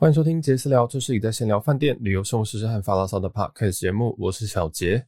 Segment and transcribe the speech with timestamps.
[0.00, 4.16] 欢迎收听杰私聊，这是一在闲聊饭店、旅游、生活、时事和发牢骚的 Podcast 节目。
[4.18, 5.06] 我是小杰。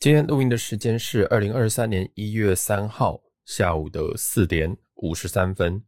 [0.00, 5.82] 今天录音的时间是二零二三年一月三号下午的四点五十三分。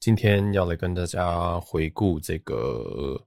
[0.00, 3.22] 今天要来跟大家回顾这个，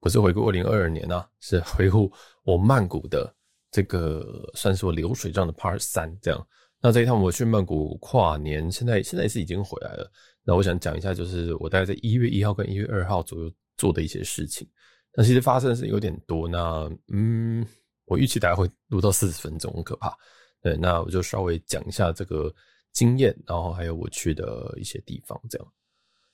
[0.00, 2.10] 不是回顾二零二二年啊，是回顾
[2.44, 3.30] 我曼谷的
[3.70, 6.18] 这个，算是我流水账的 Part 三。
[6.22, 6.48] 这样，
[6.80, 10.10] 那这一趟我去曼谷跨年，现在现在是已经回来了。
[10.44, 13.52] 那我想讲一下，就是我大概在一月一号跟一月二号左右。
[13.78, 14.68] 做的一些事情，
[15.14, 16.46] 那其实发生的是有点多。
[16.46, 17.66] 那嗯，
[18.04, 20.14] 我预期大概会录到四十分钟，很可怕。
[20.60, 22.52] 对，那我就稍微讲一下这个
[22.92, 25.66] 经验，然后还有我去的一些地方，这样。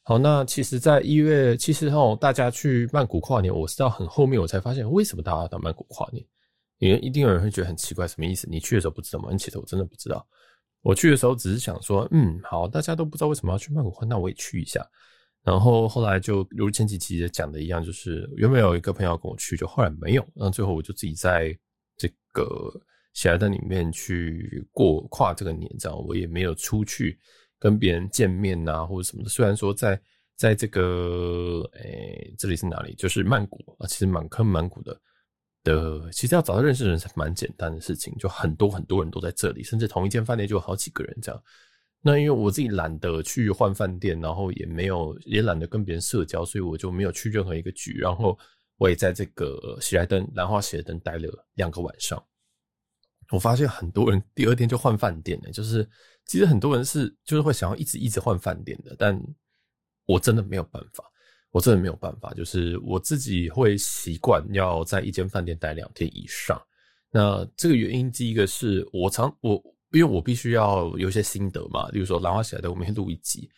[0.02, 6.22] 好，那其实，在一月，其实哈，大家去曼谷跨年，我是到很后面我才发现，为什么大家到曼谷跨年？
[6.78, 8.46] 因为一定有人会觉得很奇怪，什么意思？
[8.50, 9.34] 你去的时候不知道吗？
[9.38, 10.26] 其实我真的不知道。
[10.82, 14.86] 我去的时候只是想说，嗯，好，大家都不知道为什么要去曼谷跨，那我也去一下。
[15.44, 20.26] 然后后来就如前几期讲的一样，就是原本有一个朋友跟我去，就后来没有。
[20.34, 21.55] 那最后我就自己在
[21.98, 22.72] 这个
[23.12, 27.19] 喜来登里面去过跨这个年，这样我也没有出去
[27.58, 29.28] 跟别人见面啊，或者什么的。
[29.28, 30.00] 虽然说在
[30.34, 34.98] 在这个诶这里是哪里，就是曼谷啊，其实满坑满谷的
[35.62, 41.42] 的，其实要找到认识的人是蛮简单的事情，就很多很多人都在这里，甚至同一间饭店就有好几个人这样。
[42.06, 47.97] 那因为我自己懒得去换饭店，然后也没有也懒得跟别人社交，所以我就没有去任何一个局。
[47.98, 48.38] 然后
[48.77, 52.22] 我也在这个喜来登兰花喜来登待了两个晚上。
[53.30, 55.88] 我发现很多人第二天就换饭店了，就是
[56.27, 59.19] 其实很多人是就是会想要一直一直换饭店的，但
[60.05, 61.02] 我真的没有办法，
[61.52, 66.60] 我真的没有办法，就是我自己会习惯要在一间饭店待两天以上。
[67.10, 69.73] 那这个原因第一个是我常我。
[69.95, 73.48] 因为我必须要有一些心得嘛，例如说兰花喜来登，我每天录一集。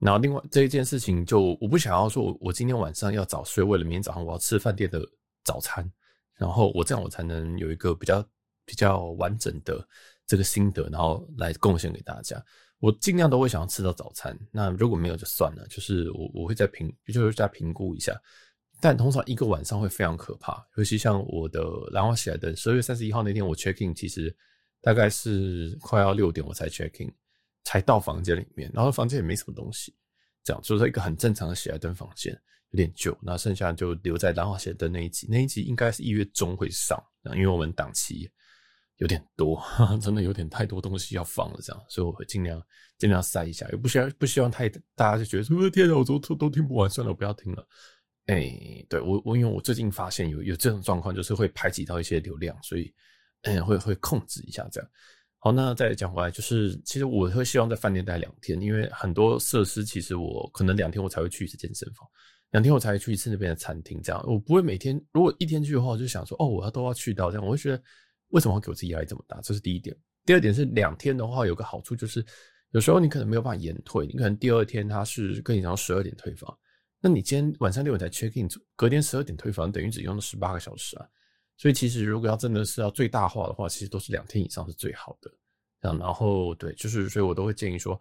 [0.00, 5.00] 然后另外这一件事情，就我不想要说，我今天晚上要早睡，为了明天早上我要吃饭店的
[5.44, 5.88] 早餐，
[6.36, 8.24] 然后我这样我才能有一个比较
[8.64, 9.86] 比较完整的
[10.26, 12.40] 这个心得，然后来贡献给大家。
[12.80, 14.38] 我尽量都会想要吃到早餐。
[14.52, 18.12] 那如果没有就算了，就是我我会再评，就是再评估一下。
[18.80, 24.36] 但通常一个晚上会非常可怕，尤其像我的兰花喜来登，十二月三十一号那天我 check in，其实。
[24.80, 27.12] 大概是快要六点我才 check in，
[27.64, 29.94] 才到房间里面，然后房间也没什么东西，
[30.44, 32.32] 这样就是一个很正常的喜来登房间，
[32.70, 33.16] 有点旧。
[33.20, 37.02] 那剩下就留在兰花喜来登那一集，那一集应该是一月中会上，
[37.34, 38.30] 因为我们档期
[38.96, 39.62] 有点多，
[40.00, 42.62] 真的有点太多东西要放了，这样，所以我会尽量
[42.96, 47.68] 尽量塞一下，也不希望不希望太大家就觉得说天哪，我都都听不完，算了，我不要听了。
[48.26, 52.94] 哎、对我我因为我最近发现有有这种状况，就是会排挤到一些流量，所以。
[53.56, 54.90] 嗯，会会控制一下这样。
[55.40, 62.08] 好，那再讲回来，就是其实我会希望在饭店待两天，因为很多设施其实我可能两天我才会去一次健身房，
[62.50, 65.00] 两天我才会去一次那边的餐厅，这样我不会每天。
[65.12, 67.80] 如果一天去的话，我就想说，哦，我要都要去到这样，我会觉得
[68.30, 69.40] 为什么要给我自己压力这么大？
[69.40, 69.96] 这是第一点。
[70.26, 72.22] 第二点是两天的话，有个好处就是
[72.72, 76.58] 有时候你可能没有办法延退，你可能第二天他是跟你讲十二点退房，
[77.00, 81.06] 那你今天晚上六点才 check in，隔天十二点退房，等于只用了十八个小时啊。
[81.58, 85.30] 所以其实如果要真的是要最大化的话，其实都是两天以上是最好的。
[85.80, 88.00] 然后对，就是所以我都会建议说，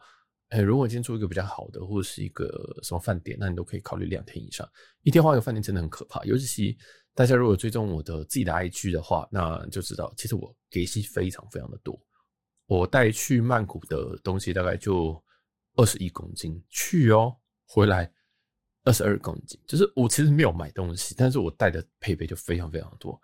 [0.50, 2.50] 哎，如果今天住一个比较好的，或者是一个
[2.82, 4.68] 什么饭店，那你都可以考虑两天以上。
[5.04, 6.78] 一天换一个饭店真的很可怕，尤其是
[7.14, 12.00] 大家如果追踪我的自己的 IG 的话，那就知道其实我给息非常非常的多。
[12.66, 15.24] 我带去曼谷的东西大概就
[15.76, 17.36] 二十一公斤，去哦，
[17.68, 18.12] 回来
[18.84, 23.20] 二十二公斤，就是我其实没有买东西，但是我带的配备就非常非常多。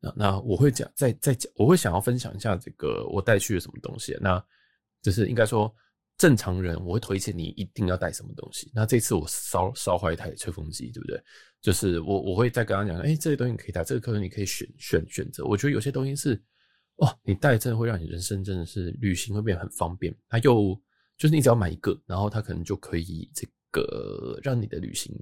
[0.00, 4.16] 那那我会讲，再再讲，我会想要分享一下这个我带去了什么东西。
[4.20, 4.42] 那
[5.02, 5.74] 就是应该说，
[6.16, 8.70] 正常人我会推荐你一定要带什么东西。
[8.74, 11.20] 那这次我烧烧坏一台吹风机，对不对？
[11.60, 15.44] 就是我我会再跟他讲，哎，这些东西你可以带，这个可能你可以选选选择。
[15.44, 16.40] 我觉得有些东西是，
[16.98, 20.16] 哦，你带真的会让你人生真的是旅行会变得很方便。
[20.28, 20.80] 它又
[21.16, 25.12] 就是你只要买一个，然后它可能就可以这个让你的旅行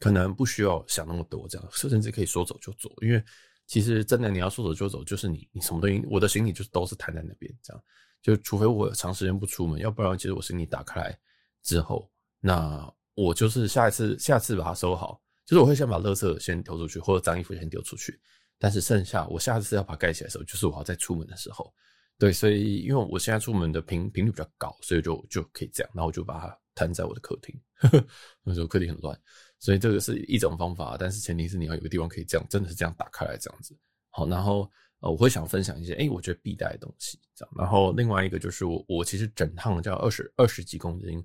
[0.00, 3.22] 可能不需要想那么多，这样甚至可以说走就走，因为。
[3.70, 7.80] 其实真的，你要说走就走，就是你你什么东西，我的行李就是都是摊在那边，这样。
[8.20, 11.16] 就除非我长时间不出门，要不然其实我行李打开来
[11.62, 18.20] 之后，那我就是下一次下次把它收好，就是我会先把垃圾先丢出去，或者脏衣服先丢出去，
[18.58, 21.72] 但是剩下我下次要把它盖起来的时候，就是我要再出门的时候，
[22.18, 27.54] 对，所以因为我现在出门的频频率比较高，所以就就可以这样，然后我就把它摊在我的客厅，
[28.42, 29.16] 那时候客厅很乱。
[29.60, 33.76] 所以这个是一种方法，但是前提是你要有个地方可以这样，真的是这样打开来这样子。
[34.08, 34.68] 好，然后
[35.00, 37.54] 呃，我会想分享一些，诶，我觉得必带的东西这样。
[37.56, 41.22] 然后另外一个就是我，我其实整趟叫二十二十几公斤，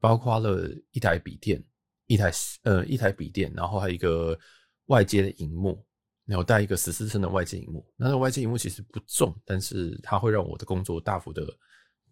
[0.00, 1.62] 包括了一台笔电、
[2.06, 2.30] 一台
[2.62, 4.38] 呃一台笔电，然后还有一个
[4.86, 5.84] 外接的荧幕，
[6.24, 7.84] 然后带一个十四寸的外接荧幕。
[7.96, 11.44] 那个外接荧幕其实不重，但是它会让我的工作大幅的。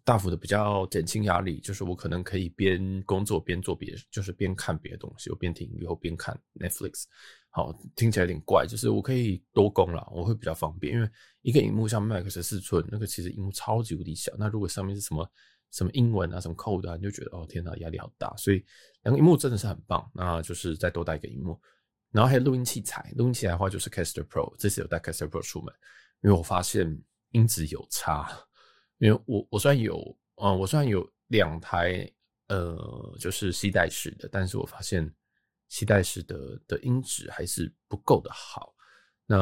[0.03, 7.03] 大幅的比较减轻压力，就是我可能可以边工作边做别，就是边看别的东西，我边听以后边看 Netflix。
[7.53, 10.93] 好，听起来有点怪，就是我可以多工了，我会比较方便。
[10.93, 11.09] 因为
[11.41, 14.31] 一个荧幕像 Mac 十四寸，那个其实荧幕超级无敌小。
[14.39, 15.29] 那如果上面是什么
[15.69, 18.33] 什么英文啊，什么 code 啊，你就觉得哦天哪，压力好大。
[18.37, 18.63] 所以
[19.03, 20.09] 两个荧幕真的是很棒。
[20.13, 21.59] 那就是再多带一个荧幕，
[22.11, 23.11] 然后还有录音器材。
[23.17, 25.75] 录音器材的话就是 Caster Pro，这次有带 Caster Pro 出门，
[26.23, 27.01] 因为我发现
[27.31, 28.31] 音质有差。
[29.01, 29.97] 因为我我虽然有，
[30.35, 32.07] 嗯，我虽然有两台，
[32.49, 35.11] 呃，就是携带式的，但是我发现
[35.69, 38.75] 携带式的的音质还是不够的好。
[39.25, 39.37] 那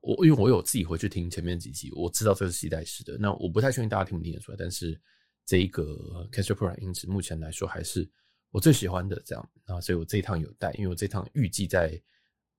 [0.00, 3.18] 我因为我有自己回去听前面几集，我知道这是携带式的。
[3.18, 4.98] 那我不太确定大家听不听得出来，但是
[5.44, 5.82] 这一个
[6.30, 8.08] Caster Pro 音质目前来说还是
[8.52, 9.50] 我最喜欢的这样。
[9.64, 12.00] 啊，所以我这一趟有带，因为我这趟预计在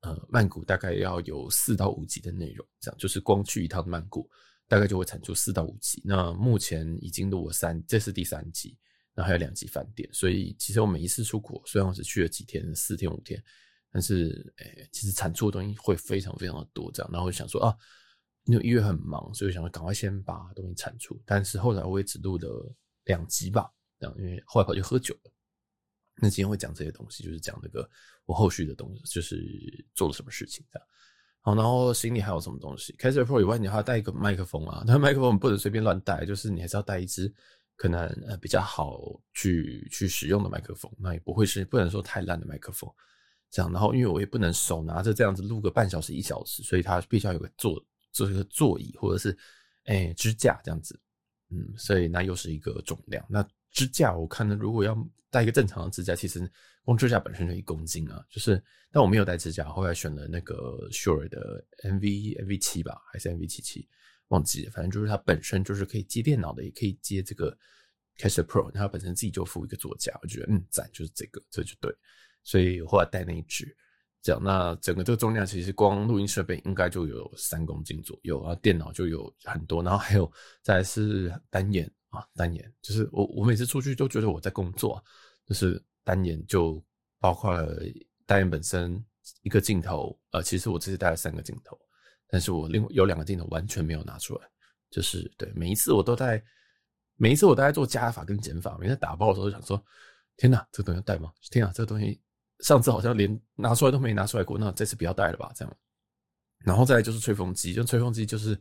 [0.02, 4.30] 呃曼谷大概要有四到五集的内容，这样就是光去一趟曼谷。
[4.70, 8.78] 大概就会产出四到五集，那目前已经录了三，这是第三集，
[9.16, 13.44] 然后还有两集饭店，所以其实我每一次出国，虽然我只去了几天，四天五天，
[13.92, 17.76] 但是诶、其实产出的东西会非常非常的多，这样，然后我想说啊，
[18.46, 22.72] 因为一月很忙，所以想赶快先把东西产出，但是后来我也只录了
[23.06, 23.68] 两集吧，
[24.00, 25.32] 这样，因为后来跑去喝酒了，
[26.22, 27.90] 那今天会讲这些东西，就是讲那个
[28.26, 29.44] 我后续的东西，就是
[29.96, 30.88] 做了什么事情这样。
[31.42, 34.84] 好，然后行李还有什么东西？Case Pro 以外，你还要带一个麦克风啊。
[34.86, 37.34] 那麦克风不能随便乱带，就是你还是要带一支
[37.76, 39.00] 可能呃比较好
[39.34, 40.92] 去去使用的麦克风。
[40.98, 42.90] 那也不会是不能说太烂的麦克风。
[43.52, 49.36] 这样，然后因为我也不能手拿着这样子录个半小时一小时，所以它必须要有个座，这个座椅或者是
[49.86, 51.00] 诶支架这样子。
[51.52, 53.26] 嗯，所以那又是一个重量。
[53.28, 54.98] 那支架我看呢，如果要
[55.30, 56.52] 带一个正常的支架，其实
[56.84, 58.26] 光支架本身就一公斤啊。
[58.30, 58.62] 就是，
[58.92, 63.88] 但我没有带支架，后来选了那个 Sure 的 MV MV 七吧，还是 MV 七七，
[64.30, 64.72] 忘记了。
[64.72, 67.56] 反正就是它本身就是可以接电脑的，也可以接这个
[68.18, 71.96] Caster Pro，它本身自己就附一个座架，我觉得嗯赞，就是这个，这就对。
[72.44, 73.76] 所以后来带那一支，
[74.24, 80.32] 这样那整个这个重量其实光录音设备应该就有三公斤左右，然后电脑就有很多，然后还有
[80.64, 81.92] 再来是单眼。
[82.10, 85.04] 啊，单眼就是我，我每次出去都觉得我在工作，
[85.46, 86.84] 就是单眼就
[87.20, 87.80] 包括了
[88.26, 89.04] 单眼本身
[89.44, 91.80] 一个镜头，呃，其实我这次带了三个镜头，
[92.28, 94.50] 但是我另有两个镜头完全没有拿出来，
[94.90, 96.44] 就是对，每一次我都在，
[97.16, 99.84] 每一次我都在做加法跟减法，每次打包的时候就想说，
[100.36, 101.32] 天哪，这个东西要带吗？
[101.52, 102.20] 天哪，这个东西
[102.60, 105.78] 上次好像连拿出来都没拿出来过，那这次不要带了吧，这样。
[106.66, 108.60] 然后再就是吹风机，就吹风机就是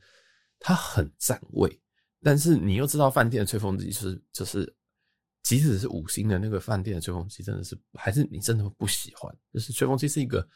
[0.61, 1.81] 它很占位。
[2.23, 4.75] 但是你又知道，饭店的吹风机是就是，
[5.45, 9.33] 即使是五星的那个饭店的吹风机，真的是还是你真的不喜欢。
[9.53, 10.47] 就是吹风机是一个，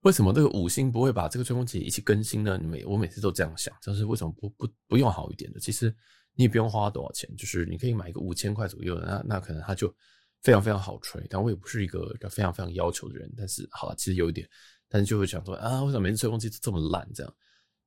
[0.00, 2.58] 为什么这个五星不会把这个吹风机一起更新呢？
[2.60, 5.60] 你每我每次都这样想，就是为什么不不不用好一点的？
[5.60, 5.94] 其实
[6.34, 9.94] 你也不用花多少钱，就是你可以买一个五千块左右的，那那可能它就
[10.40, 11.22] 非常非常好吹。
[11.28, 14.48] 但我也不是一个非常非常要求的人，但是好了，其实有一点，
[14.88, 17.34] 但是就会想说啊，为什么每次吹风机这么烂这样？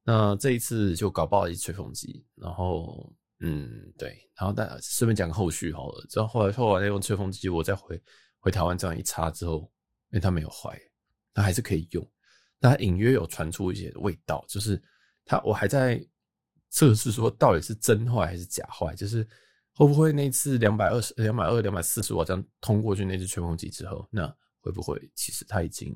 [0.08, 6.06] 那这一次就搞爆一吹风机，然后嗯对，然后但顺便讲个后续好了。
[6.08, 8.00] 之后后来后来用吹风机，我再回
[8.38, 9.62] 回台湾这样一插之后，
[10.12, 10.80] 因为它没有坏，
[11.34, 12.08] 它还是可以用。
[12.60, 14.80] 但它隐约有传出一些味道，就是
[15.26, 16.00] 它我还在
[16.70, 19.28] 测试说到底是真坏还是假坏，就是
[19.74, 24.28] 会不会那次两百二十、两百二、两百四十瓦这样通过去那支吹风机之后，那
[24.62, 25.96] 会不会其实它已经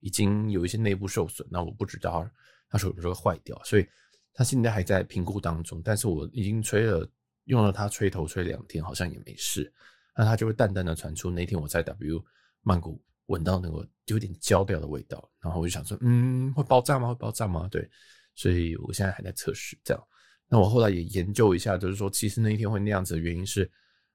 [0.00, 1.48] 已经有一些内部受损？
[1.50, 2.28] 那我不知道。
[2.68, 3.86] 他说有时候坏掉，所以
[4.32, 5.80] 他现在还在评估当中。
[5.84, 7.08] 但是我已经吹了，
[7.44, 9.72] 用了它吹头吹两天，好像也没事。
[10.16, 12.24] 那他就会淡淡的传出那天我在 W
[12.62, 17.08] 曼谷闻到那个有点焦掉的味道，然后我就想说，嗯，会爆炸吗？
[17.08, 17.68] 会爆炸吗？
[17.70, 17.88] 对，
[18.34, 20.02] 所以我现在还在测试这样。
[20.48, 23.70] 那我后来也研究一下，就是说其实那一天会那样子的原因是，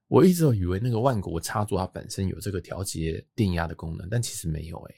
[0.08, 4.94] 我一直以为那个万国插座它本身有这个调节电压的功能，但其实没有诶、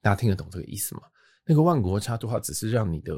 [0.00, 1.02] 大家听得懂这个意思吗？
[1.50, 3.16] 那个万国插座，它只是让你的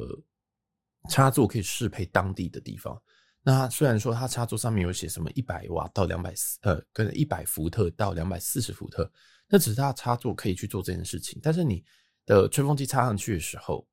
[1.08, 2.96] 插座可以适配当地的地方。
[3.42, 9.10] 那虽然说它插座上面有写什么一百瓦到两百四，呃，跟一百伏特到两百四十伏特，
[9.48, 11.40] 那只是它的插座可以去做这件事情。
[11.42, 11.84] 但是你
[12.24, 13.84] 的吹风机插上去的时候，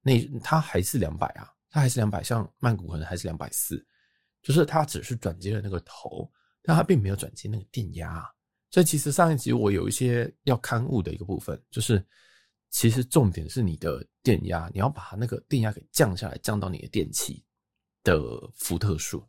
[0.00, 3.86] 那它还是两百啊，它还是两百，像曼谷可能还是两百四，
[4.42, 8.26] 就是它只是转接了那个头，但它并没有转接那个电压。
[8.70, 12.02] 所以其实上一集我有一些要勘误的一个部分，就是。
[12.74, 17.40] 其实重点是你的电压，你要把那个电压给降下来，降到你的电器
[18.02, 18.20] 的
[18.52, 19.24] 伏特数。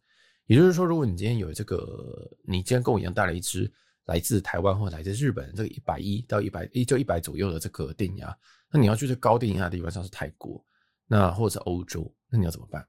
[0.48, 3.72] 也就是说，如果你今天有这个，你今天跟我一样带了一支
[4.06, 8.36] 来自台湾或来自日本这个一百一到一百一就一百左右的这个电压，
[8.72, 10.66] 那你要去这高电压的地方，像是泰国，
[11.06, 12.84] 那或者欧洲，那你要怎么办？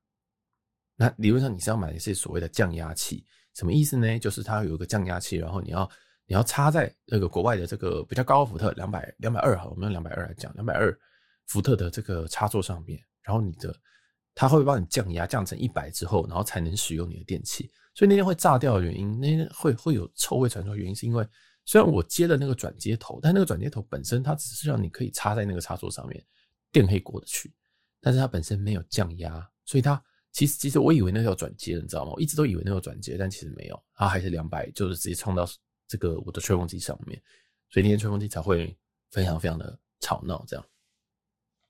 [0.96, 3.22] 那理论上你是要买一些所谓的降压器，
[3.52, 4.18] 什么意思呢？
[4.18, 5.86] 就是它有一个降压器，然后你要
[6.26, 10.92] 你要插在那个国外的这个比较高伏特两百两百二哈，我们用两百二来讲，两百二
[11.47, 13.75] 伏特的这个插座上面，然后你的
[14.35, 17.71] 它会帮你降压降成一百之后，然后才能使用你的电器。
[17.95, 21.26] 所以那天会炸掉的原因，那天会会有臭味传出原因，是因为
[21.64, 26.23] 虽然我接了那个转接头，但那个转接头本身它只是让你可以插在那个插座上面，
[26.73, 27.54] 电可以过得去，
[28.00, 30.02] 但是它本身没有降压，所以它。
[30.33, 32.12] 其实，其实我以为那个要转接，你知道吗？
[32.14, 35.49] 我一直都以为那个转接，但其实没有，它还是两百，就是直接冲到
[35.88, 37.21] 这个我的吹风机上面，
[37.71, 38.76] 所以那天吹风机才会
[39.11, 40.45] 非常非常的吵闹。
[40.47, 40.66] 这样，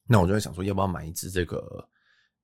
[0.06, 1.88] 那我就在想说，要不要买一支这个，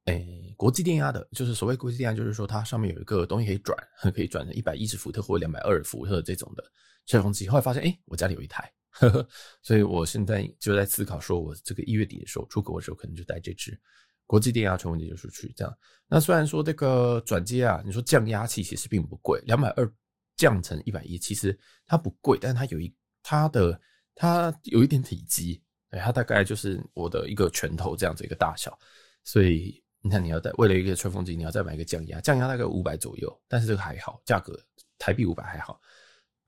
[0.07, 3.76] 诶、国际电压的，就是所谓国际电压，就是说它上面有一个东西可以转，
[4.14, 6.64] 可以转成一百一十伏特或两百二十伏特这种的
[7.07, 7.49] 吹风机。
[7.49, 9.29] 后来发现，诶、我家里有一台，呵呵，
[9.62, 13.81] 所以我现在就在思考，说我这个一月底的时候出国的时候，可能就带这只。
[14.25, 19.93] 国际电压吹风机就出去这样，那虽然说这个转接啊，你说降压器其实并不贵，两百二
[20.42, 21.56] 降成一百一，其实
[21.87, 23.80] 它不贵，但是它有一它的
[24.12, 28.76] 它有一点体积，对，它大概就是我的一个拳头这样子一个大小，
[29.22, 34.58] 所以你看你要带为了一个吹风机，你要再买一个降压，降压大概五百左右，但是这个还好，价格
[34.99, 35.80] 台币五百还好，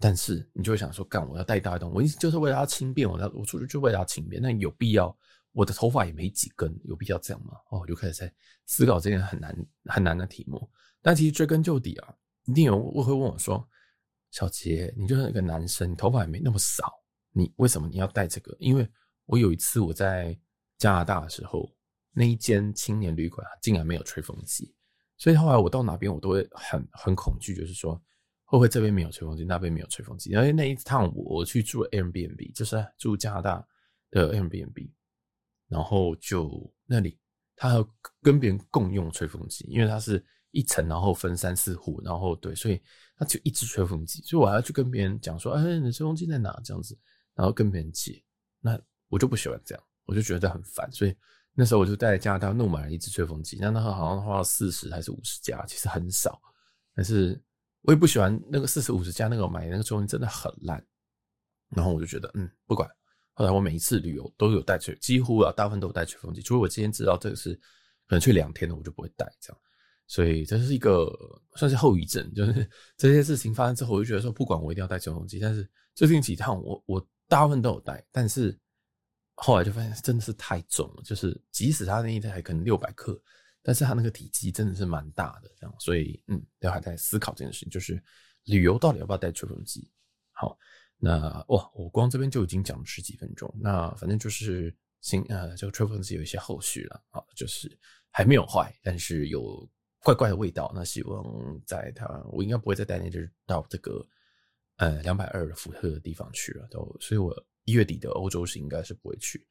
[0.00, 5.16] 但是你就会想说，干我要带大一栋，我一直就是为了它轻便，我要我出去就为了它轻便，那有必要？
[5.52, 7.52] 我的头发也没几根，有必要这样吗？
[7.70, 8.34] 哦，我就开始在
[8.66, 10.68] 思考这件很难很难的题目。
[11.00, 12.12] 但其实追根究底啊，
[12.46, 13.64] 一定有我会问我说
[14.34, 16.92] ：“小杰，你就是一个男生，你头发也没那么少，
[17.30, 18.84] 你为什么你要戴这个？”因为
[19.26, 20.36] 我有一次我在
[20.76, 21.72] 加拿大的时候，
[22.10, 24.74] 那一间青年旅馆竟然没有吹风机，
[25.16, 27.94] 所以后来我到哪边我都会很很恐惧，就是说
[28.42, 30.30] 会不会这边没有吹风机，那边没有吹风机？
[30.30, 33.64] 因为那一趟我去住 Airbnb，就是住加拿大
[34.10, 34.90] 的 Airbnb。
[35.68, 37.20] 然后就那里，
[37.54, 37.86] 他还
[38.20, 40.24] 跟别人共用吹风机，因为他是
[40.54, 42.80] 一层，然后分三四户，然后对，所以
[43.16, 46.58] 他就一只吹风机，所以我还要去跟别人讲说，哎，你的吹风机在哪？
[46.64, 46.98] 这样子，
[47.34, 48.22] 然后跟别人借，
[48.60, 51.14] 那我就不喜欢这样，我就觉得很烦，所以
[51.52, 56.40] 那时候我就在加拿大弄买了一支吹风机，那那好像花了四十还是五十加，其实很少，
[56.94, 57.38] 但是
[57.82, 60.84] 我也不喜欢那个四十五十加那个买那个吹风机真的很烂，
[61.70, 62.88] 然后我就觉得，嗯，不管。
[63.36, 66.40] 后来我每一次旅游都有带吹，几乎啊大部分都有带吹风机。
[66.40, 67.52] 除非我今天知道这个是
[68.06, 69.60] 可能去两天的，我就不会带这样。
[70.06, 71.10] 所以这是一个
[71.56, 75.38] 算是后遗症，就是 这些事情发生之后，我就觉得说，不管我一定要带吹风机。
[75.38, 78.58] 但是最近几趟我我大部分都有带，但是
[79.34, 83.20] 后来就发现真的是太重了，就是即使它那一台可能六百克，
[83.62, 85.74] 但是它那个体积真的是蛮大的这样。
[85.78, 88.02] 所以嗯，都还在思考这件事情，就是
[88.44, 89.90] 旅游到底要不要带吹风机？
[90.32, 90.58] 好。
[90.96, 93.52] 那哇，我光这边就已经讲了十几分钟。
[93.60, 97.78] 那反正就是新呃，这个吹风机有一些后续了啊，就是
[98.10, 99.68] 还没有坏，但是有
[100.04, 100.70] 怪怪的味道。
[100.74, 101.24] 那希望
[101.66, 104.06] 在它，我应该不会再带那只到这个
[104.76, 106.68] 呃两百二的伏特的地方去了。
[106.70, 107.34] 都，所以我
[107.64, 109.44] 一月底的欧洲是应该是不会去。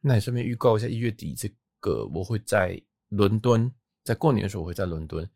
[0.00, 1.48] 那也顺便预告一下，一月底这
[1.78, 3.72] 个我会在伦敦，
[4.02, 5.28] 在过年的时候我会在伦敦，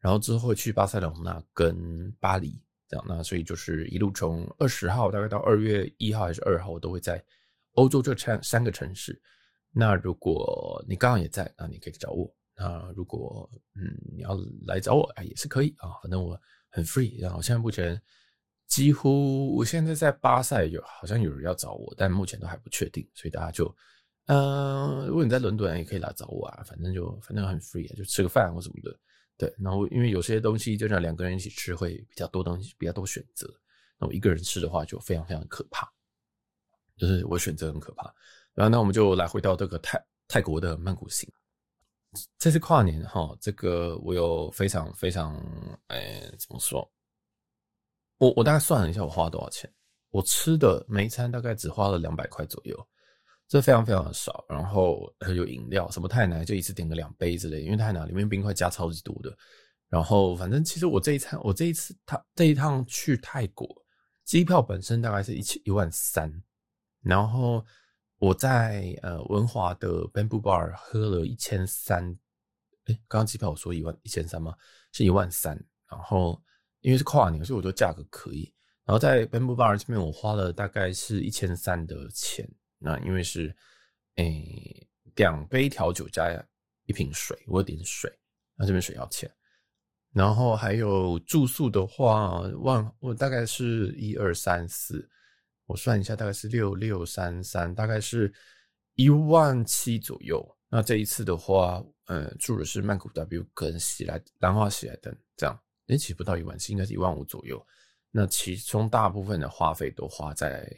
[0.00, 2.60] 然后之后会去巴塞罗那跟巴黎。
[2.86, 7.24] 这样，那所以就是一路从二十号大概到二月一号还是二号，我都会在
[7.72, 9.20] 欧洲这三三个城市。
[9.72, 12.32] 那如果你刚好也在，那你可以找我。
[12.56, 13.82] 那如果嗯
[14.14, 17.20] 你要来找我，啊也是可以啊，反正我很 free。
[17.20, 18.00] 然后现在目前
[18.66, 23.74] 几乎我现在在巴塞有好像有人要找我，但目前都还不确定，所以大家就
[24.26, 28.98] 嗯、如果你在伦敦也可以来找我啊，反正就反正很 free，就吃个饭或什么的。
[29.36, 33.46] 对，然后因为有些东西就像两个人一起吃会比较多东西，比较多选择。
[33.98, 35.86] 那我一个人吃的话就非常非常可怕，
[36.96, 38.04] 就是我选择很可怕。
[38.54, 41.30] 然后那我们就来回到这个泰泰国的曼谷行。
[42.38, 45.34] 这次跨年哈，这个我有非常非常
[45.88, 46.90] 哎怎么说？
[48.18, 49.72] 我我大概算了一下我花了多少钱，
[50.10, 52.88] 我吃的每一餐大概只花了两百块左右。
[53.46, 59.36] 这非常非常的少，然后还有饮料，什么泰奶就一次点个两杯之类，因为泰奶里面冰块加超级多的。
[59.90, 63.68] 然后反正其实我这一餐，我这一次他这一趟去泰国，
[64.24, 66.32] 机票本身大概是一千一万三，
[67.02, 67.64] 然后
[68.24, 72.02] 我在呃文华的 Bamboo Bar 喝了一千三，
[72.86, 74.56] 诶，刚刚机票我说一万一千三吗？
[74.92, 75.54] 是一万三，
[75.90, 76.42] 然后
[76.80, 78.50] 因为是跨年，所以我觉得价格可以。
[78.86, 82.48] 然后在 Bamboo Bar 这边我花了大概是一千三的钱。
[82.78, 83.54] 那因为是，
[84.16, 86.30] 诶、两杯调酒加
[86.86, 88.10] 一瓶水，我有点水，
[88.56, 89.30] 那这边水要钱。
[90.12, 95.06] 然后还有住宿的话，万我大概是一二三四，
[95.66, 98.32] 我算一下，大概是六六三三，大概是
[98.94, 100.44] 一万七左右。
[100.68, 107.64] 那这一次的话，呃，住的是曼谷 W 跟喜来兰花喜来登这样，也其实不到一万七，应该是一万五左右。
[108.10, 110.68] 那其中大部分的花费都花在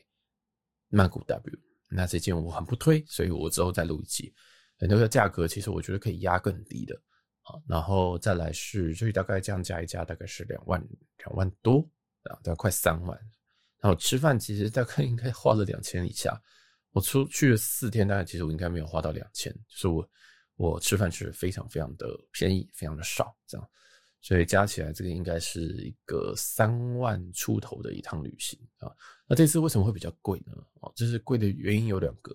[0.88, 1.58] 曼谷 W。
[1.88, 4.34] 那这件我很不推，所以我之后再录一集。
[4.78, 6.94] 很多的价格其实我觉得可以压更低的
[7.42, 7.54] 啊。
[7.66, 10.80] 然后再来是，所以大概这样加一加，大概是两万
[11.18, 11.80] 两万多
[12.24, 13.18] 啊，大概快三万。
[13.80, 16.40] 然后吃饭其实大概应该花了两千以下。
[16.92, 20.08] 我出去了四天，大概其实我应该没有花到两千，就是我
[20.56, 23.70] 我吃饭是非常非常的便宜，非常的少，这样，
[24.22, 28.90] 所以加起来这个应该是一个三万出头的一趟旅行啊。
[29.28, 30.54] 那这次为什么会比较贵呢？
[30.80, 32.34] 哦，这是贵的原因有两个，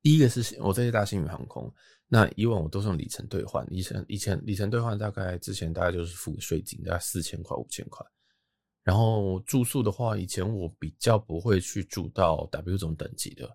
[0.00, 1.70] 第一个是我这次大星宇航空，
[2.06, 8.06] 那以往我都是用里程兑换，里程以前里程兑换大概之前大概就是付税金，大概四千块五千块。
[8.88, 13.46] 然后住宿的话，以前我比较不会去住到 W 这种等级的，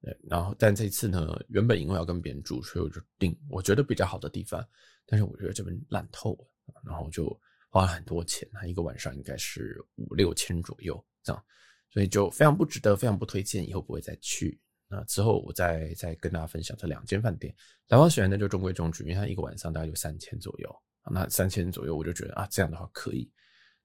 [0.00, 0.18] 对。
[0.28, 4.60] 然后但这次呢，原本因为要跟别人住，所以我就订我觉得比较好的地方。
[5.06, 6.34] 但是我觉得这边烂透
[6.66, 7.40] 了，然后就
[7.70, 11.44] 花了很多钱，一个晚上应该是五六千左右这样，
[11.88, 14.60] 所以就非常不值得，非常不推荐，以后不会再去。
[14.88, 17.54] 那之后我再再跟大家分享这两间饭店。
[17.86, 23.30] 兰花喜来登就中规中矩，因为它一个晚上大概就三千左右，那三千左右我就觉得啊，这样的话可以，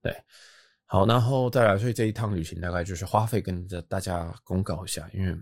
[0.01, 0.11] 对。
[0.91, 5.39] 好，然后再来，所以这一趟旅行大概就是花费跟着大家公告一下，因为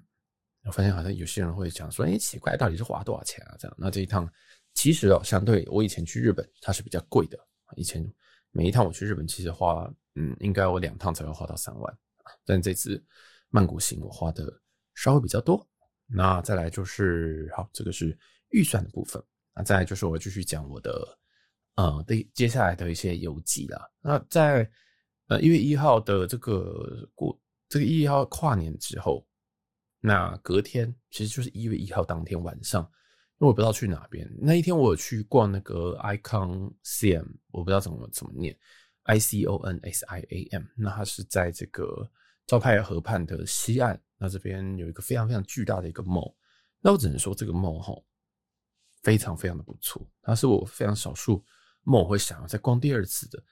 [0.65, 3.55] 我发现好像有些人会讲说，哎，奇怪，到底是花多少钱啊？
[3.57, 4.29] 这样，那这一趟
[4.73, 7.39] 其实哦，相对我以前去日本，它是比较贵的。
[7.77, 8.05] 以前
[8.51, 11.97] 每一趟我去日本，其实花，嗯，应该我两趟才会花到三万，
[12.45, 13.01] 但这次
[13.49, 14.51] 曼谷行我花的
[14.95, 15.65] 稍微比较多。
[16.07, 18.17] 那再来就是，好，这个是
[18.49, 19.23] 预算的部分。
[19.55, 21.17] 那再来就是我继续讲我的，
[21.75, 23.89] 呃，对，接下来的一些游记啦。
[24.01, 24.69] 那在
[25.27, 29.27] 呃，一月一号的这个过这个一号跨年之后，
[29.99, 34.25] 那隔天其实就是一月一号当天晚上，因为我不知道去哪边。
[34.39, 38.57] 那一天我有去逛那个 Icon C M，我不知道怎么怎么念
[39.03, 40.63] ，I C O N S I A M。
[40.77, 42.09] 那它是在这个
[42.45, 46.33] 招拍河畔的西岸，那这边有一个非常非常巨大的一个 mall。
[46.79, 48.01] 那我只能说这个 mall 哈，
[49.03, 51.43] 非常非常的不错，它是我非常少数
[51.83, 53.43] mall 会想要再逛第二次的。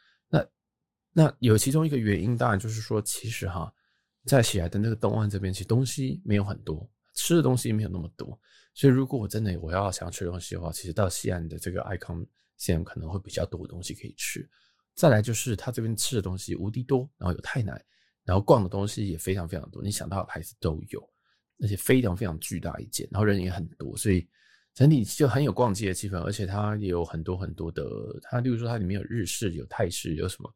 [1.17, 3.73] 那有其中一个原因，当然就是说，其实哈，
[4.25, 8.38] 在喜来登那个东岸这边，其实东西没有很多，吃的东西没有那么多，
[8.73, 12.28] 所以如果我真的我要想要吃东西的话，其实到西岸的这个 Icon
[12.60, 14.45] Siam 可能会比较多的东西可以吃。
[14.93, 17.82] 再来就是他这边吃的东西无敌多，然后有泰奶，
[18.25, 21.01] 然后逛的东西也非常非常多，你想到的牌子都有，
[21.62, 24.28] 而且非常非常巨大一间，然后人也很多，所以
[24.73, 27.84] 整体就很有逛街的气氛，而且它也有很多很多的，
[28.21, 30.54] 它例如说它里面有日式、有泰式、有什么。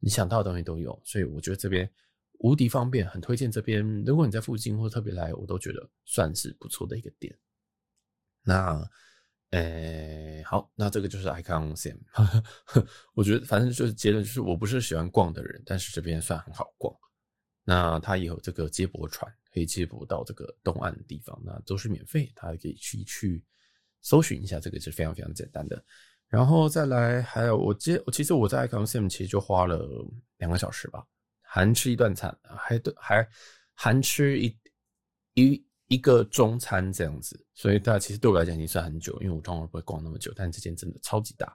[0.00, 1.90] 你想到的东西都有，所以我觉得这边
[2.38, 3.84] 无敌方便，很推荐这边。
[4.04, 7.36] 如果你在附近或特别来，我都觉得算是不错的一个点。
[8.44, 8.88] 那，
[9.50, 11.98] 呃、欸，好，那这个就是 Icon Sam。
[13.14, 16.94] 我觉得反正就是结论就是，我不是喜欢逛的人，但是这边算很好逛。
[17.64, 23.44] 那它也有这个接驳船，可以接驳到这个东岸的地方，那都是免费，大家可以去去
[24.00, 25.84] 搜寻一下，这个是非常非常简单的。
[26.28, 29.88] 然后再来，还有我接其实我在 Icon Sim 其实就花了
[30.36, 31.02] 两个小时吧，
[31.40, 33.28] 含吃一顿餐，还还
[33.74, 34.54] 含吃一
[35.32, 41.50] 一一个中餐这样子，所以大家其实对我来讲已经算很久，因为我通常不会逛那么久，但这间真的超级大。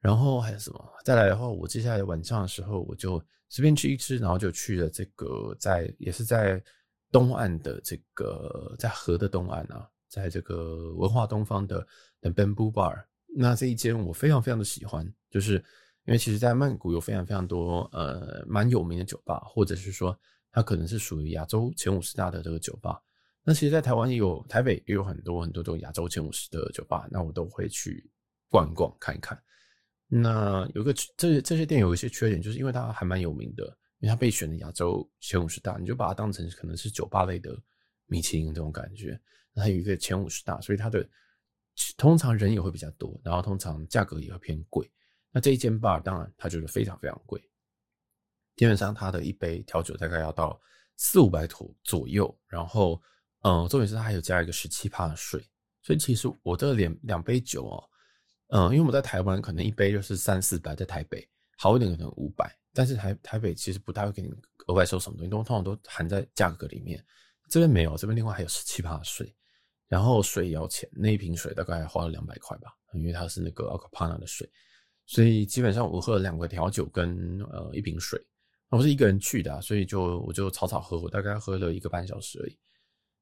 [0.00, 0.92] 然后还有什么？
[1.04, 6.62] 再来的话，我接下来晚上的时候，我就随便吃一吃，然后就去了这个在也是在
[7.10, 11.84] 东岸的这个在河的东岸啊，在这个文化东方的
[12.20, 13.04] 的 Bamboo Bar。
[13.36, 15.54] 那这一间我非常非常的喜欢，就是
[16.06, 20.18] 因为其实，在曼谷有非常非常多呃蛮有名的酒吧，或者是说
[20.50, 23.00] 它可能是属于亚洲前五十大的这个酒吧。
[23.44, 28.10] 那其实，在台湾也有，台北也有很多很多这种亚洲前五十的酒吧，那我都会去
[28.48, 29.40] 逛一逛看一看。
[30.08, 33.64] 那有个这这些店有一些缺点，就是因为它还蛮有名的，
[34.00, 37.56] 因为它被选的亚洲前五十大，你就把它当成可能是酒吧类的
[38.06, 39.18] 米其林这种感觉。
[39.52, 41.08] 那它有一个前五十大，所以它的。
[41.96, 44.90] 通常人也会比较多，然后通常价格也会偏贵。
[45.30, 47.40] 那这一间 bar 当然它就是非常非常贵，
[48.56, 50.60] 基本上它的一杯调酒大概要到
[50.96, 52.36] 四五百土左右。
[52.46, 53.00] 然后，
[53.42, 55.40] 嗯，重点是它还有加一个十七趴的税，
[55.82, 57.88] 所以其实我这两两杯酒哦，
[58.48, 64.30] 嗯，因为我们在台湾可能一杯就是三四百，在台北好一点可能五百，但是台台北其实不太会给你
[64.66, 67.02] 额外收什么东西，都通常都含在价格里面。
[67.48, 69.32] 这边没有，这边另外还有十七趴的税。
[69.90, 74.48] 然后水也要钱，那一瓶水大概花了两百块吧，因为它是那个 Acapana 的水，
[75.04, 78.24] 所以基本上我喝了两个调酒跟呃一瓶水。
[78.68, 82.56] 我是一个人去的，所以就我就草草喝，我大概喝了一个半小时而已。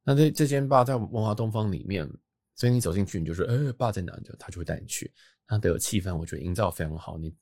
[0.04, 2.06] 那这这间吧在文华东方里面，
[2.54, 4.14] 所以你走进去，你就说，呃，吧在哪？
[4.20, 5.10] 就他就会带你去。
[5.46, 7.16] 它的气氛我觉得营造非常好。
[7.16, 7.34] 你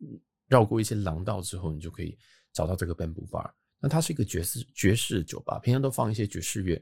[0.46, 2.16] 绕过一些廊道之后，你就可以
[2.52, 3.50] 找到这个 Bamboo Bar。
[3.80, 6.80] 那它是一个爵士爵士酒吧，平常都放一些爵士乐。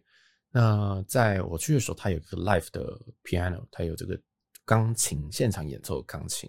[0.57, 4.17] 那在我去的时候，他有一个 live 的 piano，他有这个
[4.65, 6.49] 钢琴现场演奏钢琴。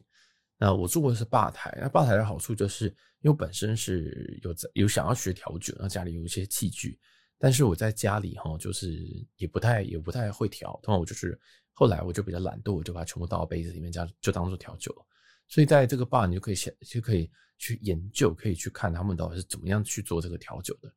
[0.60, 2.86] 那我住过的是吧台，那吧台的好处就是，
[3.22, 7.00] 因为本身是有有想要学调酒，那家里有一些器具，
[7.40, 8.96] 但是我在家里哈，就是
[9.38, 11.38] 也不太也不太会调，通常我就是
[11.74, 15.06] 后来我就比较懒惰，我就把它全部倒到杯子里面，这样就当做调酒了。
[15.48, 20.94] 所以在这个吧，你就可以先就可以去研究，可以去看他们到底是怎么样去做这个调酒的，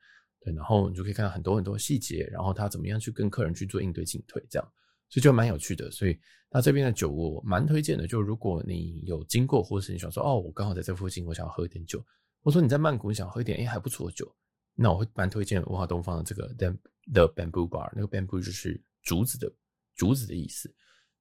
[0.55, 4.73] 然后你就可以看到很多很多细节，然后他怎么样去跟客人去做应对进退，这样。
[5.11, 6.19] 所以就蛮有趣的，所以
[6.51, 8.07] 那这边的酒我蛮推荐的。
[8.07, 11.99] 就如果你有经过，或是你想说哦，我刚好在这附近，我想要喝一点酒，
[12.43, 14.31] 或者说你在曼谷你想喝一点哎还不错的酒，
[14.75, 16.77] 那我会蛮推荐文化东方的这个 The
[17.15, 17.91] the Bamboo Bar。
[17.97, 19.51] 那个 Bamboo 就是竹子的
[19.95, 20.71] 竹子的意思。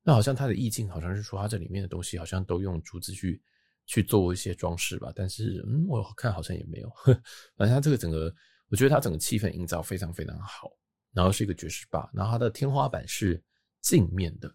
[0.04, 3.42] 那好像它的意境好像是说它这里面的东西好像都用竹子去
[3.86, 6.92] 去做一些装饰吧，但是嗯，我看好像也没有。
[7.56, 8.34] 反正它这个整个，
[8.70, 10.72] 我觉得它整个气氛营造非常非常好。
[11.14, 13.44] 然后是一个爵士吧，然后它的天花板是。
[13.80, 14.54] 镜面的，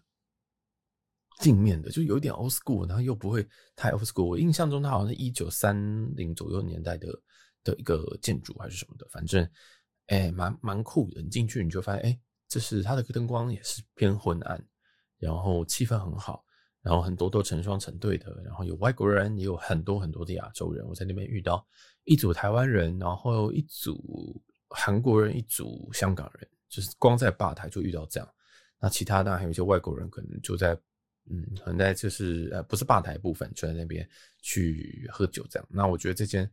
[1.39, 4.25] 镜面的，就有点 old school，然后又不会太 old school。
[4.25, 5.75] 我印象中它好像是一九三
[6.15, 7.07] 零左右年代的
[7.63, 9.49] 的一个建筑还是什么的，反正
[10.07, 11.21] 哎，蛮蛮酷的。
[11.21, 14.63] 你进去你就发现，哎，这是它的灯光也是偏昏暗，
[15.17, 16.45] 然后气氛很好，
[16.83, 20.85] 然后很多都成双成对的，然后有外国人，也有很多很多的亚洲人。
[20.85, 21.65] 我在那边遇到
[22.03, 28.29] 一组台湾人，然后一组韩国人，一组香港人，就是光在吧台就遇到这样。
[28.79, 30.73] 那其他当然还有一些外国人，可能就在，
[31.31, 34.05] 嗯，可能在就是呃，不是吧台部分，就在那边
[34.41, 35.65] 去喝酒这样。
[35.71, 36.51] 那我觉得这间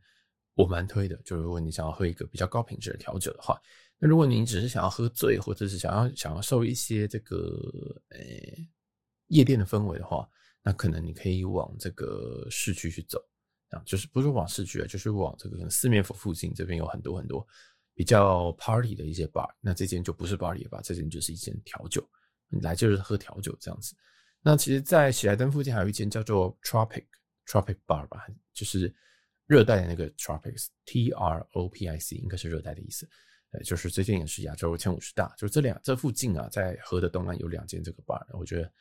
[0.54, 3.60] 我蛮推的，就是如果你想要喝一个比较高品质的调酒的话，
[3.98, 7.36] 那如果你只是想要喝醉，或者是想要想要受一些这个
[8.10, 8.18] 呃、
[9.30, 10.28] 夜店的氛围的话，
[10.62, 13.18] 那可能你可以往这个市区去走，
[13.70, 17.44] 啊，就是不是往市区啊，就是往这个四面佛附近这边有很多很多
[17.94, 22.08] 比较 party 的一些 bar，那这间就不是 party 的吧，这间就是一间调酒。
[22.52, 23.94] 你来就是喝调酒这样子。
[24.42, 27.04] 那其实，在喜来登附近还有一间叫做 Tropic
[27.46, 28.92] Tropic Bar 吧，就是
[29.46, 33.08] 热带的那个 Tropics，T R O P I C，应该是热带的意思。
[33.52, 38.24] 呃，就是这间也是亚洲前五十大，就是这两这附近啊，在河的东岸有两间这个 bar。
[38.32, 38.72] 我觉得，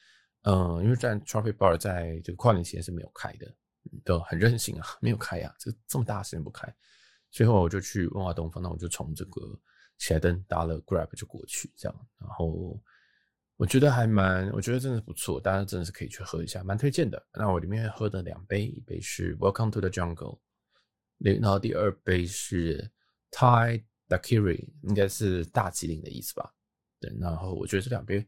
[0.43, 3.53] 嗯，因为在 Traffic Bar 在这个跨年期间是没有开的，
[4.03, 6.73] 都很任性啊， 没有开啊，这这么大的时间不开。
[7.31, 9.41] 最后我就去文华东方，那我就从这个
[9.97, 12.81] 喜来登搭了 Grab 就过去，这样，然后。
[13.59, 17.21] 我觉得还蛮，我觉得真的不错，大家真的是可以去喝一下，蛮推荐的。
[17.33, 20.39] 那我里面喝的两杯，一杯是 Welcome to the Jungle，
[21.17, 22.89] 那然后第二杯是
[23.31, 26.53] Thai Dakiri，应该是大吉岭的意思吧？
[27.01, 28.25] 对，然后我觉得这两杯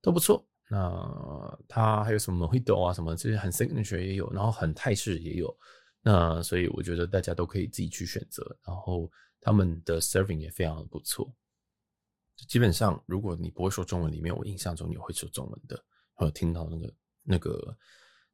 [0.00, 0.44] 都不错。
[0.68, 5.54] 那它还有什么会抖啊，什么这些很 signature 也有，然后很泰式也有。
[6.02, 11.32] 那所以我觉得大家都可以自己去选择，然后他们的 serving 也非常的不错。
[12.48, 15.80] 基本上，如果你不会说中文，里面我印象中你会说中文的，
[16.16, 17.76] 我有听到那个那个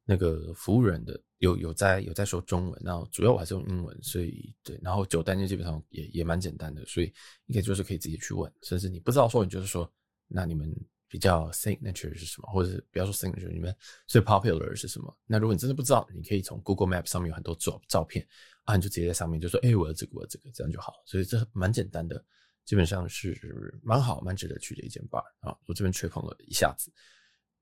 [0.05, 7.13] 那个服务人的有有在有在说中文，然后主要我还是用英文，所以对，然后酒单就基本上也也蛮简单的，所以
[7.45, 9.91] 应该就是可以直接去问，甚至你不知道说，你就是说，
[10.27, 10.73] 那你们
[11.09, 13.75] 比较 signature 是什么，或者是不要说 signature，你们
[14.07, 15.17] 最 popular 是什么？
[15.25, 18.25] 那如果你真的不知道，你可以从 Google Map 上面有很多照照片
[18.63, 22.23] 啊，你就直接在上面就说，哎、我要这个，我要这个，这样就好，所以这蛮简单的。
[22.65, 25.57] 基本上是蛮好、蛮值得去的一间 bar 啊！
[25.65, 26.91] 我这边吹捧了一下子，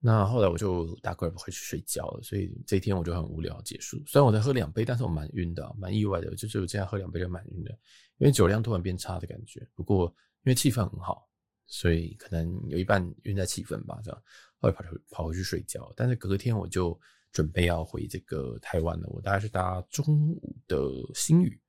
[0.01, 4.03] 那后来我就大概不会去睡觉了，所以这一天我就很无聊结束。
[4.05, 7.71] 虽然我在喝两杯，但是我蛮晕的，蛮意外的，就是我这样喝两杯就蛮晕的，
[8.17, 9.65] 因为酒量突然变差的感觉。
[9.73, 11.25] 不过因为气氛很好，
[11.67, 14.23] 所以可能有一半晕在气氛吧，这样
[14.59, 15.93] 后来跑回跑回去睡觉。
[15.95, 16.99] 但是隔天我就
[17.31, 20.79] 准备要回这个台湾了，我大概是搭中午的
[21.13, 21.61] 星宇，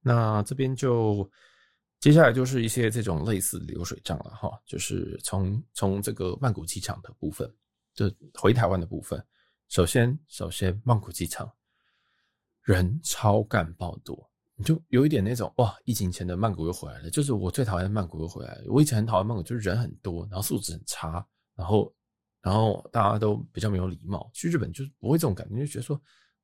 [0.00, 1.30] 那这边就。
[2.00, 7.52] 接下来就是一些这种类似流水账了哈，就是从从这个曼谷机场的部分，
[7.92, 9.20] 就回台湾的部分。
[9.68, 11.52] 首先，首先曼谷机场
[12.62, 17.08] 人超干爆多，你就有一点那种哇，疫情前的曼谷又回来了。
[17.08, 18.64] 就是我最讨厌曼谷又回来了。
[18.66, 21.94] 我以前很讨厌曼谷，就是人很多，然后素质很差，然后
[22.42, 24.30] 然后大家都比较没有礼貌。
[24.34, 25.98] 去日本就是不会这种感觉，就觉得说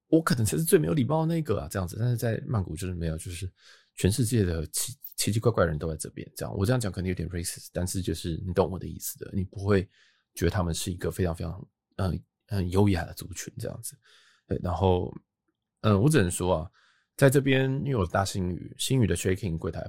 [0.07, 1.97] 我可能才是最没有礼貌的那个啊，这样子。
[1.99, 3.53] 但是在曼谷就是没有，就是
[3.97, 4.97] 全世界的奇。
[5.17, 9.89] 奇奇怪怪的人都在这边，这样我这样讲可能有点 racist，但是就是你懂我的意思的，你不会
[10.35, 13.97] 觉得他们是一个非常非常嗯很优雅的族群这样子，
[14.61, 15.15] 然后
[15.83, 16.71] 嗯，我只能说啊，
[17.17, 19.85] 在这边因为我大新宇，新宇的 checking 柜台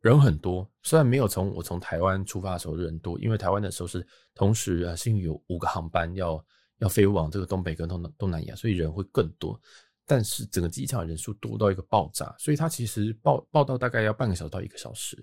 [0.00, 6.44] 人很多，虽然没有从我从台湾出发的时候人多，因为台湾的时候是同时啊，星宇有五个航班要
[6.78, 9.60] 要飞往这个东北跟东东南亚，所以人会更多。
[10.08, 15.16] 但是整个机场人数多到一个爆炸，所以它其实报报到大概要半个小时到一个小时。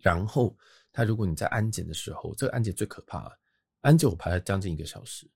[0.00, 0.56] 然后
[0.92, 3.32] 他如果你在安检的时候，这个安检最可怕，
[3.80, 5.28] 安检我排了将近一个小时。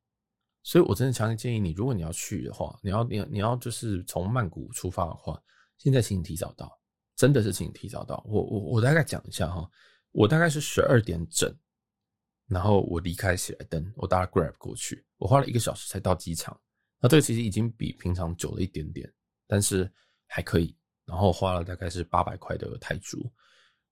[0.63, 5.43] 所以我真的强烈建议你，如果你要去的话，你要你要你要就是从曼谷出发的话，
[5.79, 6.71] 现在请你提早到，
[7.17, 8.23] 真的是请你提早到。
[8.27, 9.69] 我我我大概讲一下哈，
[10.13, 11.51] 我大概是十二点整，
[12.47, 16.59] 然后我离开喜来登，我搭 Grab 过去，我花了一个小时才到机场。
[17.01, 19.11] 那这个其实已经比平常久了一点点，
[19.47, 19.91] 但是
[20.27, 20.77] 还可以。
[21.07, 23.19] 然后花了大概是八百块的泰铢。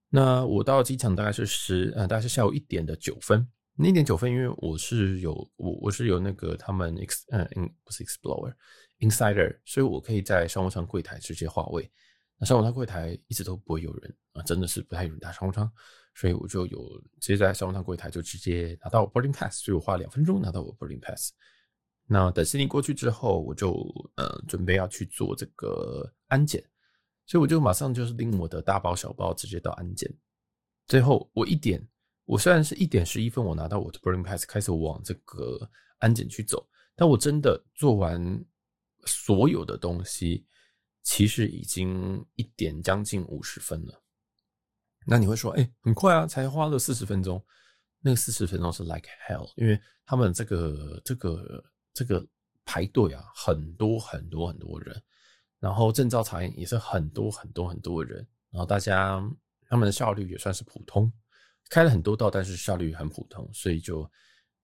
[0.09, 3.44] 那我到机场大概是十呃，大概是下午一点的九分。
[3.80, 7.48] 那一点九分，因为我是有我我是有那个他们 ex 呃
[7.84, 8.52] 不是 Explorer
[8.98, 11.88] Insider，所以我可以在商务舱柜台直接划位。
[12.38, 15.70] 那商务舱柜台一直都不会有人啊，真的是不太有人搭商务舱，
[16.16, 21.32] 所以我就有直接在商务舱柜台就直接拿到 boarding pass，所以我花两分钟拿到我 boarding pass。
[22.04, 23.72] 那等悉尼过去之后，我就
[24.16, 26.60] 呃准备要去做这个安检，
[27.26, 30.12] 所以我就马上就是拎我的大包小包直接到安检。
[30.88, 31.86] 最后我一点，
[32.28, 35.58] 我虽然是一点十一分我拿到我的 boarding pass 开始往这个
[35.98, 38.44] 安检去走，但我真的做完
[39.06, 40.46] 所有的东西，
[41.02, 44.02] 其实已经一点将近五十分了。
[45.06, 47.42] 那你会说，哎、很快啊，才花了四十分钟。
[48.00, 51.64] 那个四十分钟是 like hell，因为他们这个这个。
[51.94, 52.24] 这个
[52.64, 55.02] 排队啊，很多很多很多人，
[55.58, 59.20] 然后证照查验也是很多很多很多人，然后大家
[59.68, 61.12] 他们的效率也算是普通，
[61.68, 64.09] 开了很多道，但是效率很普通，所以就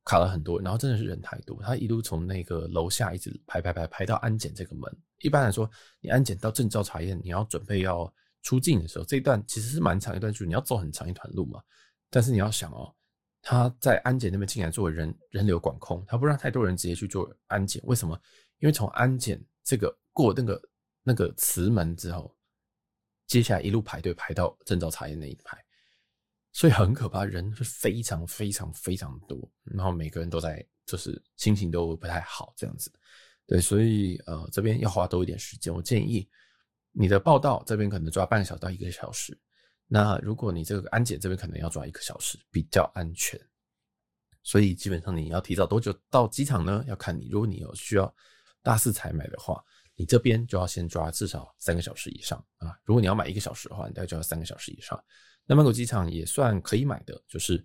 [0.05, 4.91] 卡了很多，然后真的是人太多，他一路从那个楼下一直排排排排到安检这个门。
[5.21, 8.13] 一般来说，你安检到证照查验，你要准备要
[8.43, 11.63] 出境的时候，这一段其实是蛮长一段路，你要走很长一段路嘛。
[12.11, 12.95] 但是你要想哦。
[13.47, 17.83] 他在安检那边进来做人人流管控，他不让太多人直接去做安检。
[17.85, 18.19] 为什么？
[18.59, 20.63] 因为从安检这个过那个
[21.03, 22.35] 那个磁门之后，
[23.27, 25.63] 接下来一路排队排到证照查验那一排，
[26.55, 32.91] 所以很可怕，人是非常非常非常多，然后每个人都在就是心情都不太好这样子。
[33.45, 35.75] 对，所以呃这边要花多一点时间。
[35.75, 36.27] 我建议
[36.93, 39.37] 你的报道这边可能抓半个小时到一个小时。
[39.89, 43.39] 那如果你这个安检这边可能要抓一个小时，比较安全，
[44.45, 46.85] 所以基本上你要提早多久到机场呢？
[46.87, 48.15] 要看你，如果你有需要
[48.63, 49.61] 大肆采买的话，
[49.97, 52.79] 你这边就要先抓至少三个小时以上啊。
[52.85, 55.03] 如果你要买一个小时的话，你大概就要三个小时以上。
[55.47, 57.65] 那曼谷机场也算可以买的，就是，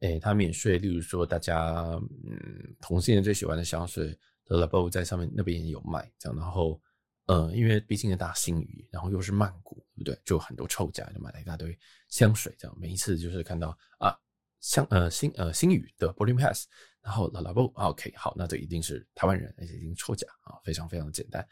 [0.00, 1.82] 诶、它免税，例如说大家
[2.24, 6.80] 嗯同性恋最喜欢的香水的 Le Labo 在上面那边也有卖，这样然后。
[7.28, 10.16] 呃，因为毕竟是大星宇，然后又是曼谷，对不对？
[10.24, 11.76] 就很多臭甲，就买了一大堆
[12.08, 14.16] 香水，这样每一次就是看到啊，
[14.60, 16.68] 香呃星呃星宇的 boarding pass，
[17.02, 21.44] 然后 Le Labo OK，好，那这一定是台湾人，而且一定臭甲啊，非常非常的简单，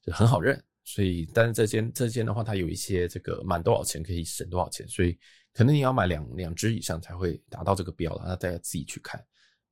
[0.00, 0.64] 就很好认。
[0.86, 5.18] 所以，但是这间这间的话，它有一些这个满多少钱可以省多少钱，所以
[5.52, 9.22] 可能你要买两两只以上才会达到这个标了，那大家自己去看。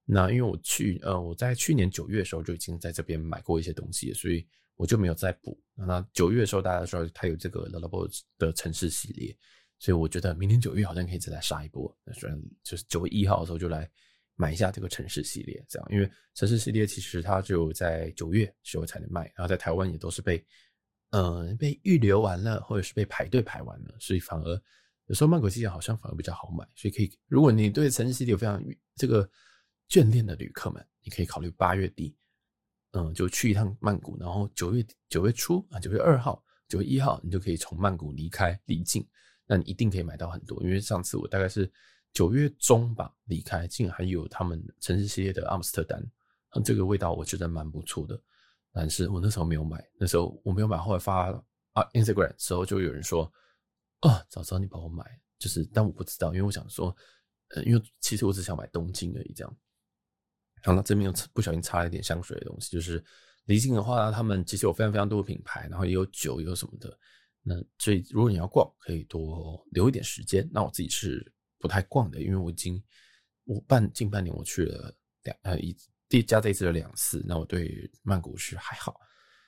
[0.04, 4.46] 那因为我去呃我在去年九月的时候就已经在这边买过一些东西，所以。
[4.76, 5.56] 我就没有再补。
[5.76, 9.32] 那九月的时候，大家说它有这个 Le Labo 的城市系列，
[9.78, 11.96] 所以我觉得明年九月好像可以再来杀一波。
[12.02, 13.88] 那虽然就是九月一号的时候就来
[14.34, 20.44] 买一下这个城市系列，这样，因为城市系列其实它只有在九月时候才能卖，然后在台湾也都是被、
[21.14, 24.62] 呃、被预留完了，或者是被排队排完了，所以反而
[25.06, 28.60] 有时候曼谷机场好像反而比较好买，所以可以，如果你对城市系列有非常
[28.96, 29.28] 这个
[29.88, 32.16] 眷恋的旅客们，你可以考虑八月底。
[32.96, 39.04] 嗯，就去一趟曼谷，然后九月九月初啊，九月二号、九月一号，你就可以从曼谷离开离境，
[39.46, 40.62] 那你一定可以买到很多。
[40.62, 41.68] 因为上次我大概是
[42.12, 46.00] 九月中吧离开，竟然还有他们城市系列的阿姆斯特丹，
[46.64, 48.14] 这个味道我觉得蛮不错的。
[48.74, 51.30] 但是我那时候没有买，那时候我没有买，后来发
[51.72, 53.32] 啊 Instagram 时候就有人说，
[54.00, 55.04] 啊，早知道你帮我买，
[55.38, 56.94] 就是但我不知道，因为我想说，
[57.50, 59.56] 呃，因为其实我只想买东京而已，这样。
[60.62, 63.02] 然后这边又不小心插了一点香水的东西，就是
[63.44, 66.98] 离境的话，他们其实有非常非常多的品牌，然后也有酒，也有什么的。
[67.42, 70.48] 那所以如果你要逛，可以多留一点时间。
[70.50, 72.82] 那我自己是不太逛的，因为我已经
[73.44, 74.92] 我半近半年我去了
[75.24, 75.76] 两呃一
[76.22, 79.00] 加这一次的两次，那我对曼谷是还好。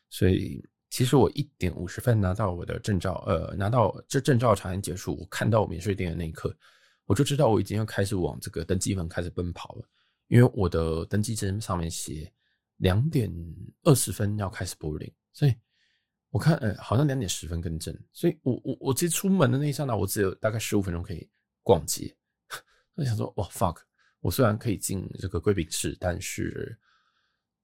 [0.09, 6.57] 所以其实我一点五十分拿到我的证照，呃，拿到这证照查验结束，我看到免税店的那一刻，
[7.05, 9.89] 我就知道我已经要开始往这个登记门开始奔跑了。
[10.29, 12.33] 因为我的登记证上面写
[12.79, 13.33] 两点
[13.85, 15.55] 二十分要开始 boarding，所以
[16.31, 21.29] 我看，呃，好像两点十分更正，所以我我我其实出门的那一刹那，我只有大概十五分钟可以
[21.63, 22.13] 逛街。
[22.97, 23.79] 我想说，哇，fuck！
[24.21, 26.77] 我虽然可以进这个贵宾室，但是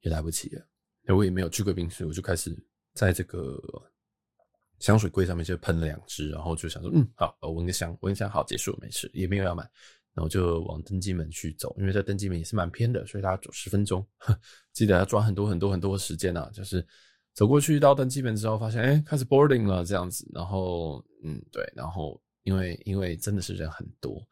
[0.01, 0.67] 也来不及了。
[1.15, 2.57] 我也没有去贵宾室，我就开始
[2.95, 3.61] 在这个
[4.79, 9.69] 香水柜上面就喷了两支，然后就想说，嗯，好，我闻个香，闻个香，好，结束，没事，也没有要买。
[10.15, 14.07] 然后就往登机门去走，因为在登机门也是蛮偏的，所以大家走十分钟，
[14.75, 16.51] 记得要抓很多很多很多的时间啊。
[16.53, 16.87] 就是
[17.33, 20.31] 走过去到登机门之后，发现哎，开始 boarding 了这样子。
[20.35, 24.23] 然后嗯，对，然后因为因为真的是人很多，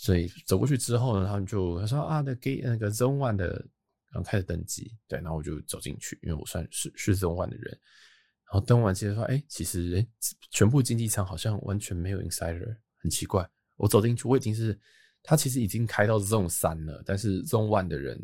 [0.00, 3.46] 所以走过去之后呢，他们就他说啊，那 gate 那个 zone one 的
[4.10, 7.78] 然后开始登机，对，然后我就走进去，因为我算是是 zone one 的人。
[8.50, 10.06] 然后登完机说，哎，其实哎，
[10.50, 13.46] 全部经济舱好像完全没有 insider，很奇怪。
[13.76, 14.78] 我走进去，我已经是。
[15.22, 18.18] 他其实已经开到 Zone 三了，但是 Zone One 的人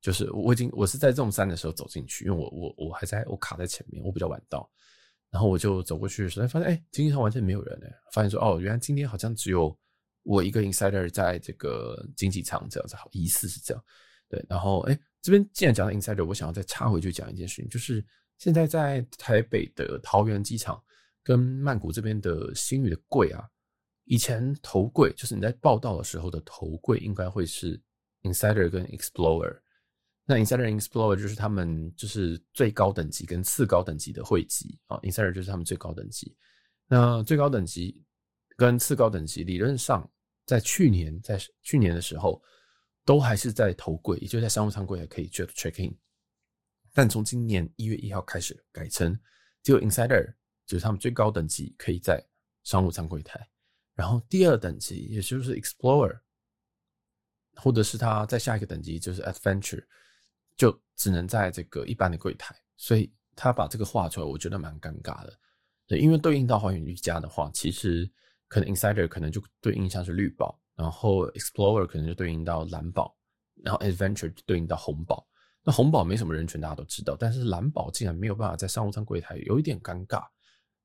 [0.00, 4.68] 就是我已经我是在 Zone 三的时候走进去，因为我我我还在我卡在前面，我比较晚到，
[5.30, 9.78] 然后我就走过去的时候，发现哎，经济舱完全没有人哎，发现说哦，原来今天好像只有
[10.22, 13.84] 我一个 Insider 在这个经济舱这样子，好，疑似是这样，
[14.28, 18.04] 对，然后哎，这边既然讲到 Insider，我想要再插回去讲一件事情，就是
[18.38, 20.82] 现在在台北的桃园机场
[21.22, 23.48] 跟曼谷这边的星宇的柜啊。
[24.04, 27.80] 以前头柜就是你在报道的时候的头柜，应该会是
[28.22, 29.60] Insider 跟 Explorer。
[30.24, 34.98] 那 Insider、Explorer 就是他们就是最高等级跟次高等级的会籍啊。
[34.98, 36.36] Insider 就是他们最高等级。
[36.88, 38.04] 那最高等级
[38.56, 40.08] 跟次高等级理论上
[40.44, 42.42] 在去年在去年的时候
[43.04, 45.96] 都还是在头柜，也就是在商务舱柜还可以 check check in。
[46.92, 49.18] 但从今年一月一号开始改成
[49.62, 50.34] 只有 Insider
[50.66, 52.22] 就是他们最高等级可以在
[52.62, 53.48] 商务舱柜台。
[53.94, 56.18] 然后第二等级，也就是 Explorer，
[57.56, 59.84] 或者是他在下一个等级就是 Adventure，
[60.56, 62.56] 就只能在这个一般的柜台。
[62.76, 65.38] 所以他把这个画出来，我觉得蛮尴尬的。
[65.86, 68.10] 对，因为对应到寰宇一家的话，其实
[68.52, 73.16] 可能 Insider 可能就对应像是绿宝，然后 Explorer 可能就对应到蓝宝，
[73.64, 75.26] 然后 Adventure 就对应到红宝。
[75.64, 80.22] 那红宝没什么人权，大家都知道，但是蓝宝竟然没有办法在商务舱柜台，有一点尴尬。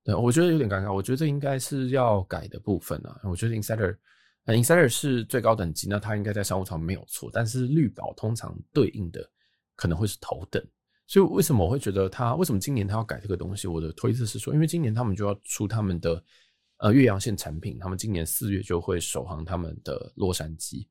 [0.02, 0.94] 对，我觉得有点尴尬。
[0.94, 3.20] 我觉得这应该是要改的部分啊。
[3.26, 3.98] 我觉得 Insider。
[4.46, 7.30] Insider 是最高等级，那它应该在商务舱没有错。
[7.34, 9.30] 但是绿宝通常对应的
[9.76, 10.66] 可能会是头等，
[11.06, 13.68] 所以为什么我会觉得它为什么今年它要改这个东西？
[13.68, 16.24] 我的推测是说，因为今年他们就要出他们的
[16.78, 20.88] 呃越洋线产品，他们今年四月就会首航他们的洛杉矶，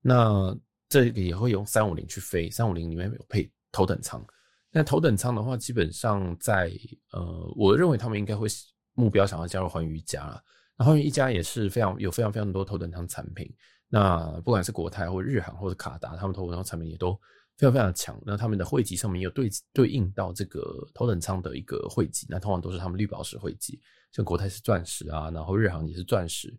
[0.00, 0.56] 那
[0.88, 4.24] 这个也会用三五零去飞，三五零里面有配头等舱。
[4.70, 6.70] 那头等舱的话，基本上在
[7.12, 8.46] 呃，我认为他们应该会
[8.92, 10.42] 目标想要加入寰宇一家了。
[10.76, 13.50] 那寰宇一家也是非常有非常非常多头等舱产品。
[13.88, 17.18] 那不管是国泰或日航或者卡达，他们头等舱产品也都
[17.56, 18.20] 非常非常强。
[18.26, 23.80] 那他们的汇集上面有对对应到这个头等舱的一个汇集，那通常都是他们绿宝石汇集，
[24.12, 26.52] 像国泰是钻石啊，然后日航也是钻石，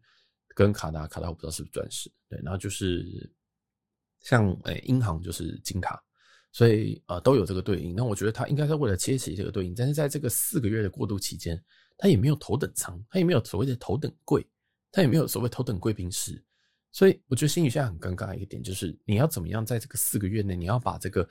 [0.55, 3.29] 跟卡达卡达我不知道是不是钻石，对，然后就是
[4.21, 6.03] 像诶，英航就是金卡。
[6.51, 11.63] 所以呃都有这个对应，那我觉得他应该是为了切齐这个对应，但是在这个四个月的过渡期间，
[11.95, 14.43] 他也没有头等舱，他也没有所谓的头等柜，
[14.91, 16.43] 他也没有所谓头等贵宾室，
[16.91, 21.29] 所以我觉得星宇现在很尴尬一个点就是，你要怎么样在这个四个月内，你要把这个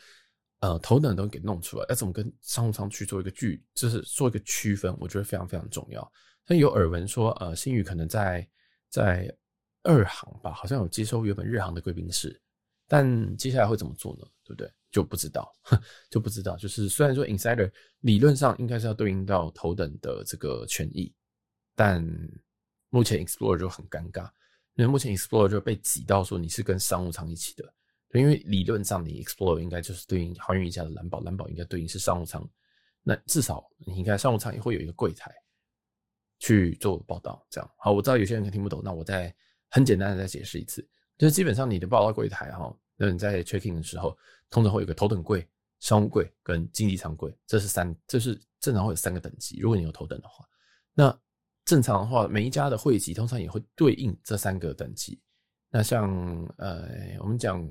[0.60, 6.12] 呃头等的东西给弄出来，要怎么跟商务舱去做一个距，就是做一个区分，我觉得非常非常重要。
[6.44, 8.48] 但有耳闻说，呃，新宇可能在
[8.88, 9.32] 在
[9.82, 12.40] 二航吧，好像有接收原本日航的贵宾室，
[12.86, 14.26] 但接下来会怎么做呢？
[14.44, 14.72] 对不对？
[14.90, 15.52] 就不知道，
[16.10, 16.56] 就不知道。
[16.56, 21.14] 就是虽然说 Insider 理论上应该是要对应到头等的这个权益，
[21.74, 22.02] 但
[22.88, 24.24] 目前 Explorer 就很尴尬，
[24.76, 27.74] 因为目前 Explorer 就被挤到说你是跟商务舱一起的，
[28.12, 32.48] 因为理论上你 explore 应该就是对应航运一家的蓝宝，蓝宝应该对应是商务舱，
[33.02, 35.30] 那至少你应该商务舱也会有一个柜台
[36.38, 37.70] 去做报道，这样。
[37.76, 39.34] 好，我知道有些人可能听不懂，那我再
[39.68, 40.80] 很简单的再解释一次，
[41.18, 42.74] 就是基本上你的报到柜台哈。
[42.96, 44.16] 那你在 checking 的时候，
[44.50, 45.46] 通常会有个头等柜、
[45.80, 49.58] 商务柜跟经济舱柜，这是三，这是正常会有三个等级。
[49.60, 50.44] 如果你有头等的话，
[50.94, 51.20] 那
[51.64, 55.20] 正常的话，每一家的会籍通常也会对应这三个等级。
[55.70, 56.10] 那像
[56.56, 56.88] 呃，
[57.20, 57.62] 我们讲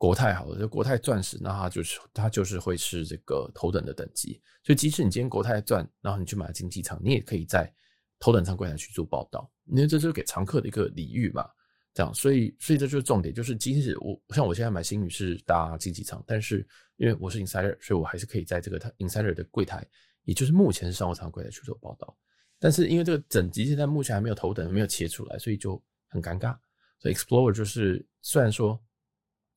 [0.00, 4.40] 国泰好了，就国泰钻石，那它就是它就是会是这个头等的等级。
[4.64, 7.70] 所以即使你今天国泰钻，然后你去买经济舱，你也可以在
[8.18, 11.46] 头等舱柜台去做报道，因为这就是给常客的一个礼遇嘛。
[11.92, 19.86] 这样，所以，所以这就是重点，就是即使我像我现在买新宇是搭经济舱，但是因为我是 insider，所以我还是可以在这个 insider 的柜台，
[20.22, 22.16] 也就是目前是商务舱柜台去做报道。
[22.58, 26.56] 但是因为这个整级现在目前还没有头等，没有切出来，所以就很尴尬。
[27.00, 28.80] 所以 Explorer 就是虽然说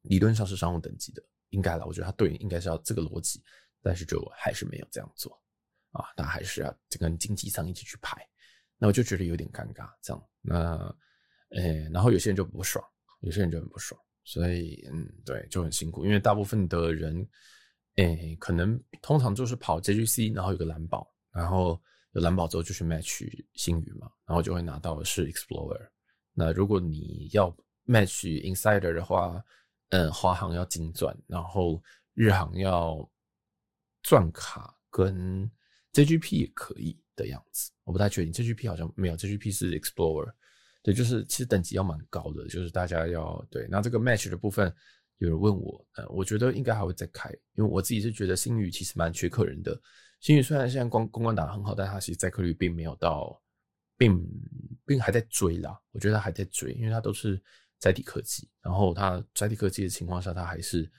[0.04, 3.44] 理论上是商务等级的，应该啦，我觉得他对应该是要这个逻辑，
[3.82, 5.38] 但是就还是没有这样做。
[5.92, 8.28] 啊，那还是要这跟经纪商一起去排，
[8.80, 10.58] 那我就觉得有点尴尬，这样，那，
[11.50, 12.84] 呃、欸，然后有些人就不爽，
[13.20, 17.24] 有些人就很不爽，所以，嗯，对，就很辛苦，因为大部分的人，
[17.98, 21.80] 诶、可能通常就是跑 JGC，然后有个蓝宝，然后
[22.14, 25.88] 有蓝宝之后就去 match 星宇嘛，然后就会拿到是 Explorer。
[26.34, 29.40] 那如果你要 match Insider 的话，
[29.94, 31.80] 嗯，华航要金钻，然后
[32.16, 33.08] 日航要
[34.02, 35.50] 钻卡跟。
[35.94, 38.34] JGP 也可以的样子，我不太确定。
[38.34, 40.34] JGP 好像没有，JGP 是 Explorer，
[40.82, 43.68] 对，就是其实等级要蛮高的，就是大家要对。
[43.70, 44.74] 那这个 Match 的部分，
[45.20, 49.80] 有人问我，呃，我觉得应该还会再开，因为我自己是觉得星宇其实蛮缺客人的。
[50.20, 53.40] 星宇虽然现在光公关打得很好，但它其实载客率并没有到，
[53.96, 54.28] 并
[54.84, 55.80] 并还在追啦。
[55.92, 57.40] 我觉得它还在追，因为它都是
[57.84, 60.90] 载体科技，然后它载体科技的情况下，它还是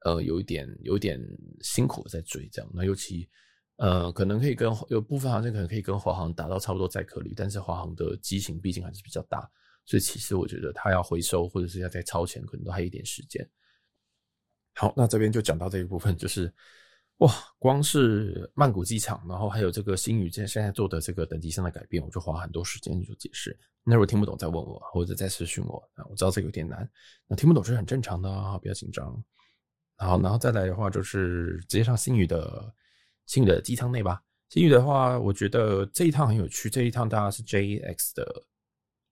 [0.00, 1.20] 呃有一点有一点
[1.60, 2.70] 辛苦在追这样。
[2.74, 3.28] 那尤其。
[3.76, 9.50] 呃，可能可以跟有部分航线可能可以跟华航达到差不多载客率，但是华航的机型毕竟还是比较大，
[9.84, 13.44] 所以其实我觉得它要回收或者是要再超前，可能都还有一点时间。
[14.76, 16.54] 好，那这边就讲到这一部分，就是
[17.18, 23.56] 哇，光是曼谷机场，然后还有这个新宇现现在做的这个等级上的改变，我就花很多时间去解释。
[23.84, 26.88] 那如果听不懂再问我，或者再私讯我啊，我知道这个有点难，
[27.26, 29.24] 那听不懂是很正常的啊，不要紧张。
[29.96, 32.74] 好，然后再来的话就是直接上新宇的。
[33.26, 34.22] 新宇的机舱内吧。
[34.50, 36.68] 新宇的话，我觉得这一趟很有趣。
[36.68, 38.44] 这一趟大概是 JX 的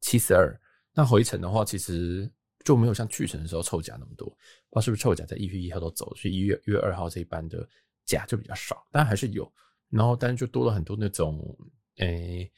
[0.03, 0.55] 七四二。
[0.93, 2.31] 那回程的话，其实
[2.63, 4.29] 就没有像去程的时候凑假那么多。
[4.29, 7.67] 不知道是不是凑假在一月一号都走，所以一月一月二号这一班的
[8.13, 9.51] 假就比较少，但还是有。
[9.89, 11.57] 然后，但是就多了很多那种，
[11.97, 12.51] 诶、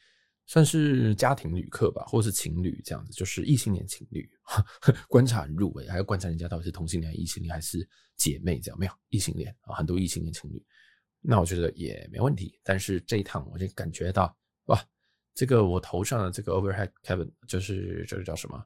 [0.45, 4.29] 算是家庭旅客吧，或是情侣这样子，就是异性恋情侣。
[5.09, 8.79] 观察很入微，还要观察人家到底是同性恋、异性恋还是姐妹这样。
[8.79, 10.65] 没有异性恋啊，很多异性恋情侣。
[11.19, 14.33] 那我觉得也没问题，但是这一趟我就感觉到
[14.65, 14.79] 哇，
[15.33, 18.63] 这个我头上的这个 overhead cabin 就是这个叫什么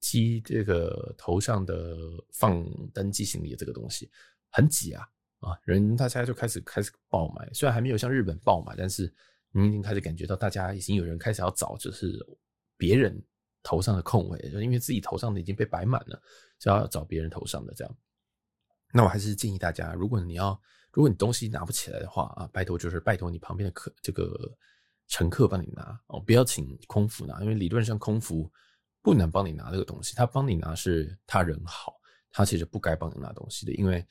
[0.00, 1.96] 机，这个头上的
[2.32, 2.64] 放
[2.94, 4.10] 登机行李的这个东西
[4.50, 5.06] 很挤啊
[5.40, 9.12] 啊，人大家就开始开始爆买，虽然还没有像日本爆买，但是
[9.52, 12.18] 你已经开始感觉到大家已经有人开始要找，就是
[12.76, 13.22] 别人
[13.62, 16.20] 头上的空位，就因为自己头上的已经被摆满了，
[16.58, 17.96] 就要找别人头上的这样。
[18.92, 20.60] 那我还是建议大家，如果你要。
[20.90, 24.50] 如果你东西拿不起来的话啊，拜托就是拜托你旁边的客这个
[25.06, 28.50] 乘客帮你拿哦，不要请空服拿，因为理论上空服
[29.02, 32.00] 不能帮你拿这个东西，他帮你拿是他人好，
[32.32, 34.04] 他其实不该帮你拿东西的，因为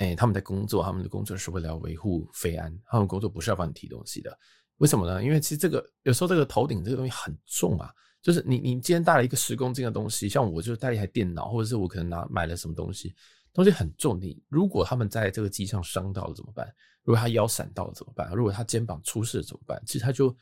[0.00, 4.36] 哎、他们在工作，他们的工作是为了维护飞安，他们工作不是要帮你提东西的，
[4.78, 5.22] 为什么呢？
[5.22, 7.92] 因为其实这个有时候这个头顶这个东西很重啊，
[8.22, 13.14] 就是你你今天带了一个十公斤的东西，像我就带一台电脑，或者是我可能拿买了什么东西。
[13.52, 16.66] 东西很重，你如果他们在这个机上伤到了怎么办？
[17.02, 18.30] 如果他腰闪到了怎么办？
[18.32, 19.82] 如果他肩膀出事了怎么办？
[19.84, 20.34] 其实他就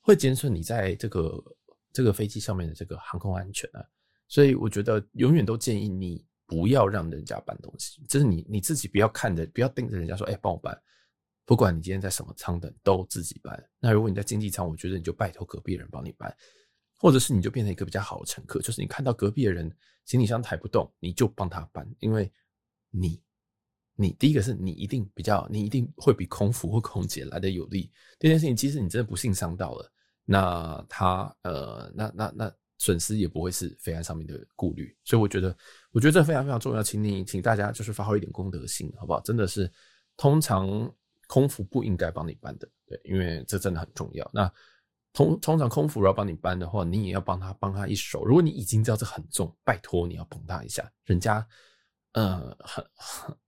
[0.00, 1.44] 会减损你在这个
[1.92, 3.84] 这个飞机上面的这个航空安全啊。
[4.28, 10.78] 所以我觉得永远都建议你不要让人家搬东西，就是你你自己不要看着，不要盯着人家说，哎，帮我搬。
[11.44, 13.70] 不管你今天在什么舱等，都自己搬。
[13.80, 16.34] 那如果你在经济舱，我觉得你就拜托隔壁人帮你搬，
[16.98, 19.70] 或者是你就变成一个比较好的乘客，就是你看到隔壁的人
[20.04, 22.32] 行李箱抬不动，你就帮他搬，因为。
[22.96, 23.20] 你，
[23.96, 27.90] 你第一个是你一定比较，你一定会比空服或空姐来的有利。
[28.20, 29.92] 这件事情，即使你真的不幸伤到了，
[30.24, 34.96] 那他呃，那那那损失也不会是飞安上面的顾虑。
[35.02, 35.58] 所以我觉得，
[35.94, 39.20] 我觉得这非常非常重要，请你请大家就是发挥一点公德心，好不好？
[39.20, 39.70] 真的是，
[40.16, 40.92] 通常
[41.28, 44.28] 空服不应该帮你搬的，对，因为这真的很重要。
[44.34, 44.52] 那
[45.12, 48.24] 通通常空服要帮你搬的话，你也要帮他帮他一手。
[48.24, 51.46] 如果你已经知道这很重，拜托你要捧他一下，人家。
[52.12, 52.84] 呃，很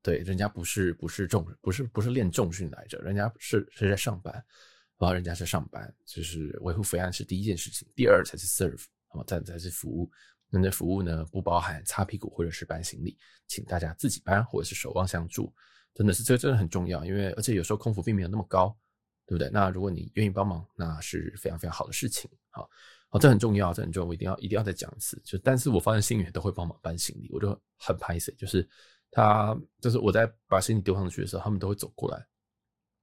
[0.03, 4.35] 对，人家不是不是重，不是不是练重训来着，人家是是在上班，
[4.99, 10.11] 然后人家是上班，就是维护飞安是第一件事情，第二才是 serve，好，再才是服务。
[10.57, 15.53] 那那服务呢，不包含擦屁股或者是搬行李，请大家自己搬或者是守望相助，
[15.95, 18.77] 真的是这个真的很重要，因为而且有时候空服并没有那么高，
[19.27, 19.51] 对不对？
[19.51, 22.69] 那如果你愿意帮忙，那是非常非常好的事情，好。
[23.09, 25.17] 好，这很重要，这很重要，我一定要一定要再讲一次。
[25.25, 28.33] 就但是我发现新宇都会帮忙搬行李，我就很拍谢。
[28.33, 28.69] 就是
[29.13, 32.19] 他，就是我在把行李丢上去的时候，他们都会走过来。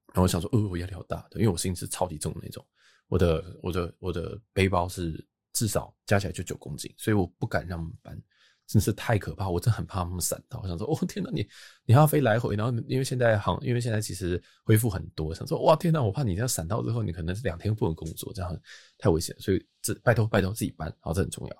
[0.07, 2.63] 然后我想说，呃，我压力好大，因为我行李是超级重的那种，
[3.07, 8.21] 我的我的我的背包是至少加起来就九公斤，所以我不敢让他们搬。
[8.65, 10.57] 真是太可怕，我真的很怕他们闪到。
[10.63, 11.45] 我想说，哦天哪，你
[11.85, 18.57] 你还要飞来回，然后因为现在航，因为现在其实恢复很多，想说哇天哪，我怕你这样闪到之后，你可能是两天不能工作，这样
[18.97, 21.55] 太危险，所以这拜托拜托自己搬，好，这很重要。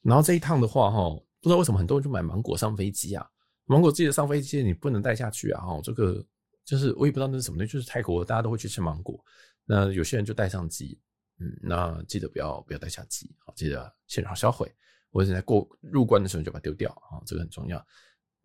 [0.00, 3.26] 然后这一趟的话，哈，不知道为什么很多人就买芒果上飞机啊，
[3.64, 6.24] 芒果自己上飞机你不能带下去啊，哈，这个
[6.64, 9.22] 就是我也不知道那是什么东西，就是泰国大家都会去吃芒果，
[9.64, 10.96] 那有些人就带上机，
[11.62, 14.72] 那记得不要不要带下机，好，记得现场销毁，
[15.10, 17.84] 或者在过入关的时候就把它丢掉啊，这个很重要。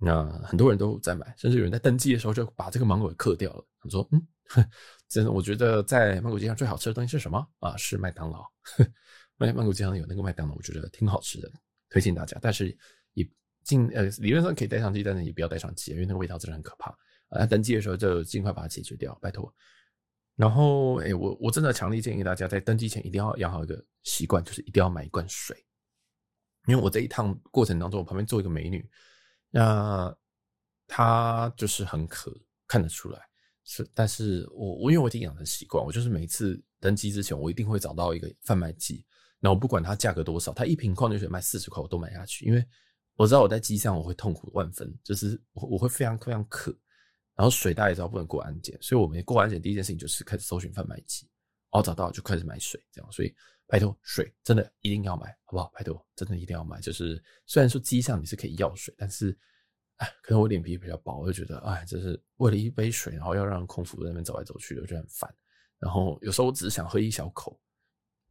[0.02, 3.66] 那很多人都在买，甚至有人在登记的时候就把这个芒果给刻掉了。
[3.82, 4.28] 他说：“嗯，
[5.10, 7.76] 真的，我觉得在曼谷机场最好吃的东西是什么啊？
[7.76, 8.46] 是麦当劳。
[9.36, 11.52] 曼曼谷机场有那个麦当劳，我觉得挺好吃的，
[11.90, 12.40] 推荐大家。
[12.42, 12.74] 但是
[13.12, 13.30] 也
[13.66, 16.98] 尽呃理论上可以带上机，但是也不要带上机，因为那个味道真的很可怕。
[17.28, 19.54] 啊，登记的时候就尽快把它解决掉，拜托。
[20.40, 25.66] 然后，哎，我我真的强烈建议大家在登机前一定要养好一个习惯，就是一定要买一罐水。
[26.66, 28.90] 因为我这一趟过程当中，我旁边坐一个美女。”
[29.52, 30.16] 那
[30.88, 32.34] 她就是很渴，
[32.68, 33.20] 看得出来
[33.66, 39.06] 是，但是我我因为我已经养成习惯，我就是每次登机之前，我一定会找到一个贩卖机，
[39.42, 42.66] 那我不管它价格多少，它一瓶矿泉水卖四十块，我都买下去，因为
[43.16, 46.74] 我知道我在机上我会痛苦万分，就是我我会非常非常渴，
[47.40, 51.26] 然后水大家也知道不能过安检，所以我们过安检第一件事情就是开始搜寻贩卖机，
[51.72, 53.34] 然后找到就开始买水，这样，所以。
[53.72, 55.72] 拜托，水真的一定要买，好不好？
[55.76, 56.82] 拜托，真的一定要买。
[56.82, 59.30] 就是虽然说机上你是可以要水，但是，
[59.98, 65.32] 哎，可能我脸皮比较薄，我就觉得，哎，这是为了一杯水，然后要让空服在那边走来走去的，我觉得很烦。
[65.78, 67.62] 然后有时候我只是想喝一小口，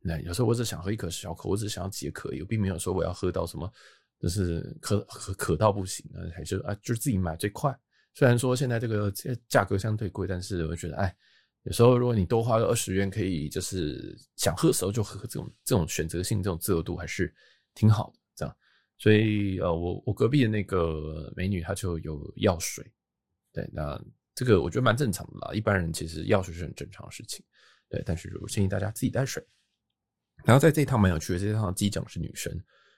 [0.00, 3.72] 那有时候我只想喝一口小口，我只想要解渴，我并没有说我要喝到什么，
[4.18, 6.04] 就是渴渴渴到不行，
[6.34, 7.70] 还是啊，就是自己买最快。
[8.18, 9.12] 虽然说现在这个
[9.48, 11.16] 价格相对贵，但是我觉得，哎。
[11.64, 17.32] 有时候，如果你多花个二十元，可以就是想喝的时候就喝，这种这种选择性、这种自由度还是
[17.74, 18.18] 挺好的。
[18.36, 18.56] 这样，
[18.96, 22.84] 所以呃，我我隔壁的那个美女她就有药水，
[23.52, 24.00] 对，那
[24.34, 25.52] 这个我觉得蛮正常的啦。
[25.52, 27.44] 一般人其实药水是很正常的事情，
[27.88, 28.02] 对。
[28.06, 29.44] 但是我建议大家自己带水。
[30.44, 32.50] 然后在这一趟蛮有趣的，这趟机长是女生，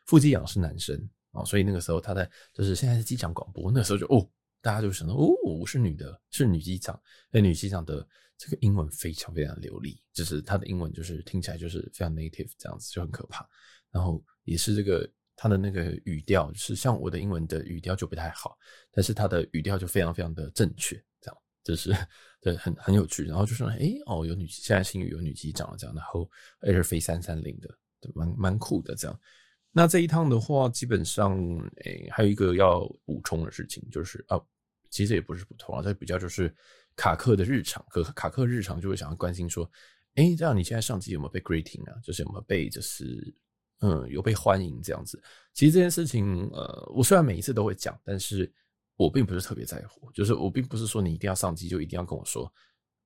[0.07, 0.97] 副机长是男生
[1.33, 4.31] 啊，所以那个时候他在就是现在是机长广播，那个时候就哦，
[4.61, 7.01] 大家就想到哦，我是女的，是女机长，
[7.31, 8.07] 那女机长的。
[8.43, 13.47] 这个英文非常非常流利，就是她的英文就是听起来就是非常 native 这样子，就很可怕。
[13.91, 15.07] 然后也是这个
[15.37, 18.57] 她的那个语调，就是像我的英文的语调就不太好，
[18.93, 21.95] 但是她的语调就非常非常的正确，这样就是
[22.41, 23.27] 对很很有趣。
[23.27, 26.27] 然后就说，哎哦，有女现在新宇有女机长了这样，然后
[26.63, 27.69] 也是飞三三零的，
[28.15, 29.21] 蛮蛮酷的这样。
[29.73, 31.39] 那这一趟的话，基本上
[31.85, 34.41] 哎还有一个要补充的事情，就是啊，
[34.91, 36.55] 其实也不是补充啊，这比较就是。
[36.97, 39.65] 卡克的日常，可卡克日常就会想要关心说，
[40.17, 41.97] 哎、这样你现在上机有没有被 greeting 啊？
[42.03, 43.33] 就是有没有被，就是
[43.79, 45.23] 嗯，有被欢迎这样子。
[45.55, 48.53] 其实这件事情，呃，我虽然每一次都会讲，但是
[48.97, 50.11] 我并不是特别在乎。
[50.13, 52.53] 就是我并不是说你一定要上机就一定要跟我说，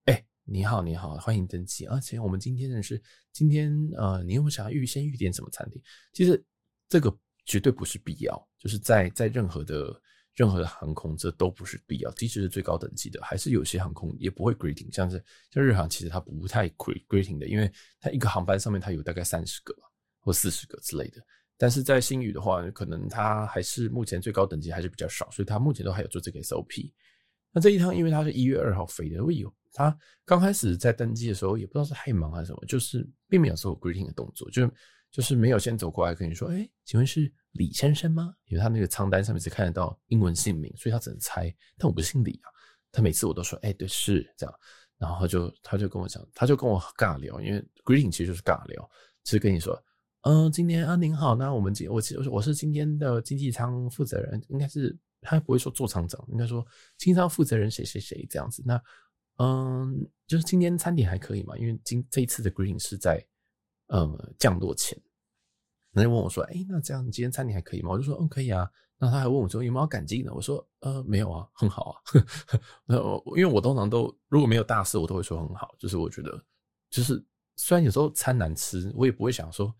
[0.05, 1.85] 哎、你好，你好，欢迎登机。
[1.85, 3.01] 而且我们今天的是
[3.31, 5.81] 今天，呃，你有没有想要预先预点什么餐厅？
[6.11, 6.43] 其实
[6.87, 7.15] 这个
[7.45, 10.01] 绝对不是必要，就是在在任何的。
[10.37, 17.71] 任何的航空这都不是必要，即使是最高等级的，还是有些航空也不会 greeting，像是像日航，其实它不太 greeting 的，因为
[18.01, 19.73] 它一个航班上面它有大概三十个
[20.19, 21.21] 或四十个之类的。
[21.55, 26.91] 但是在新宇的话，可能它还是目前最高等级还是比较少，所以它目前都还有做这个 SOP。
[27.53, 34.69] 那这一趟因为它是一月二号飞的，会有它刚开始在登机的时候也不知道是太忙还是什么，就是并没有做 greeting 的动作，就是
[35.15, 37.31] 就是没有先走过来跟你说，哎、请问是？
[37.53, 38.35] 李先生吗？
[38.47, 41.49] 因为他那个舱单上面是看得到英文姓名，所以他只能猜。
[41.77, 42.51] 但我不姓李啊。
[42.91, 44.53] 他每次我都说，哎、对，是这样。
[44.97, 48.81] 然后就他就跟我讲，他就跟我尬聊，因为 greeting 其实就是尬聊，
[49.23, 49.81] 就是跟你说，
[50.23, 56.61] 嗯、今天啊，您好，那我们今我我我是今天的经济舱负责人，应该是他不会说座舱长，应该说
[56.97, 58.61] 经济舱负责人谁谁谁这样子。
[58.65, 58.83] 那
[59.37, 61.57] 嗯，就是今天餐点还可以嘛？
[61.57, 63.25] 因为今这一次的 greeting 是在
[63.87, 65.01] 呃降落前。
[65.95, 71.95] 他就问我说：“哎、那这样今天餐点还可以吗？”我就说：“嗯，可以啊。”那他还问我说：“有没有赶进的？”我说：“呃，没有啊，很好啊。”
[72.85, 75.75] 那我因为我通常都如果没有大事，我都会说很好。
[75.77, 76.41] 就是我觉得，
[76.89, 77.23] 就是
[77.55, 79.73] 虽然有时候餐难吃，我也不会想说，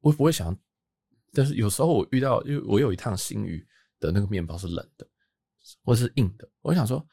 [0.00, 0.56] 我也不会想。
[1.32, 3.66] 但是有时候我遇到，因为我有一趟新宇
[4.00, 5.06] 的那个面包是冷的，
[5.84, 7.06] 或者是硬的，我想说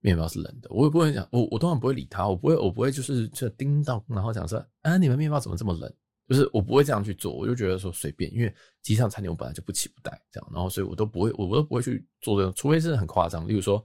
[0.00, 5.92] 面包是冷的，我也不会想，我我通常不会理他，我不会，我不会就是就叮当，然后讲说：“啊，你们面包怎么这么冷？”
[6.28, 13.82] 就是我不会这样去做，我就觉得说随便，因为机上餐点我本来就不起不带这样，然后所以我都不会，我都不会去做这种，除非是很夸张，例如说，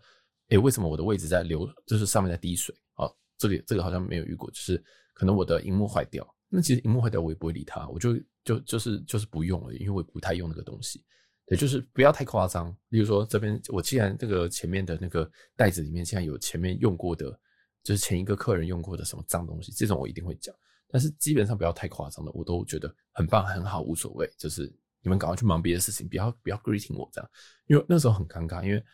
[0.50, 2.76] 诶，为什么我的位置在流，就是上面在滴水？
[2.96, 4.84] 啊，这个这个好像没有遇过，就是
[5.14, 8.14] 可能我的荧幕坏掉，那其实荧幕坏掉我也不会理它，我就
[8.44, 11.02] 就就是就是不用了，因为我不太用那个东西，
[11.46, 12.76] 对，就是不要太夸张。
[12.90, 17.32] 例如说这边我既然这个前面的那个袋子里面现在有前面用过的，
[17.84, 20.54] 就是前一个客人用过的什么脏东西，这种我一定会讲。
[20.94, 24.32] 但是基本上不要太夸张的，我都觉得很棒很好，无所谓。
[24.38, 24.72] 就是
[25.02, 27.28] 你们赶快去忙别的事情，不要不要 greeting 我这样，
[27.66, 28.86] 因为那时候很尴尬，因为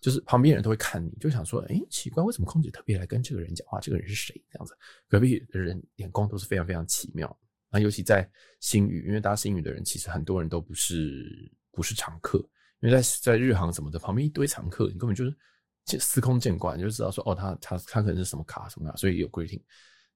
[0.00, 3.80] 就是旁边人都会看你，就想说，哎，奇怪，为什么空姐特别来跟这个人讲话？
[3.80, 4.40] 这个人是谁？
[4.52, 4.72] 这样子，
[5.08, 7.36] 隔壁的人眼光都是非常非常奇妙。
[7.70, 8.30] 那尤其在
[8.60, 12.38] 星宇，因为搭星宇的人其实很多人都不是不是常客，
[12.80, 19.60] 因为在在日航什么的旁边一堆常客，你根本就是司空见惯，你就知道说，哦，他他他可能是什么卡什么卡，所以有 greeting。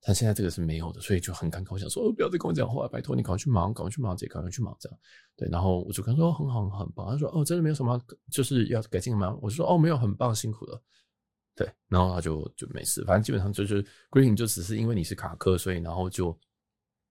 [0.04, 1.68] 但现在这个是没有的，所以就很尴尬。
[1.70, 4.98] 我想说，哦，不要再跟我讲话，拜托你赶快去忙，赶快去忙，姐，赶快去忙，这样。
[5.36, 7.08] 对，然后我就跟他说，很好，很棒。
[7.08, 9.32] 他说，哦，真的没有什么，就是要改进吗？
[9.40, 10.82] 我就说，哦，没有，很棒，辛苦了。
[11.54, 13.80] 对，然后他就就没事，反正基本上就是
[14.10, 16.36] ，Green 就只是因为你是卡客，所以然后就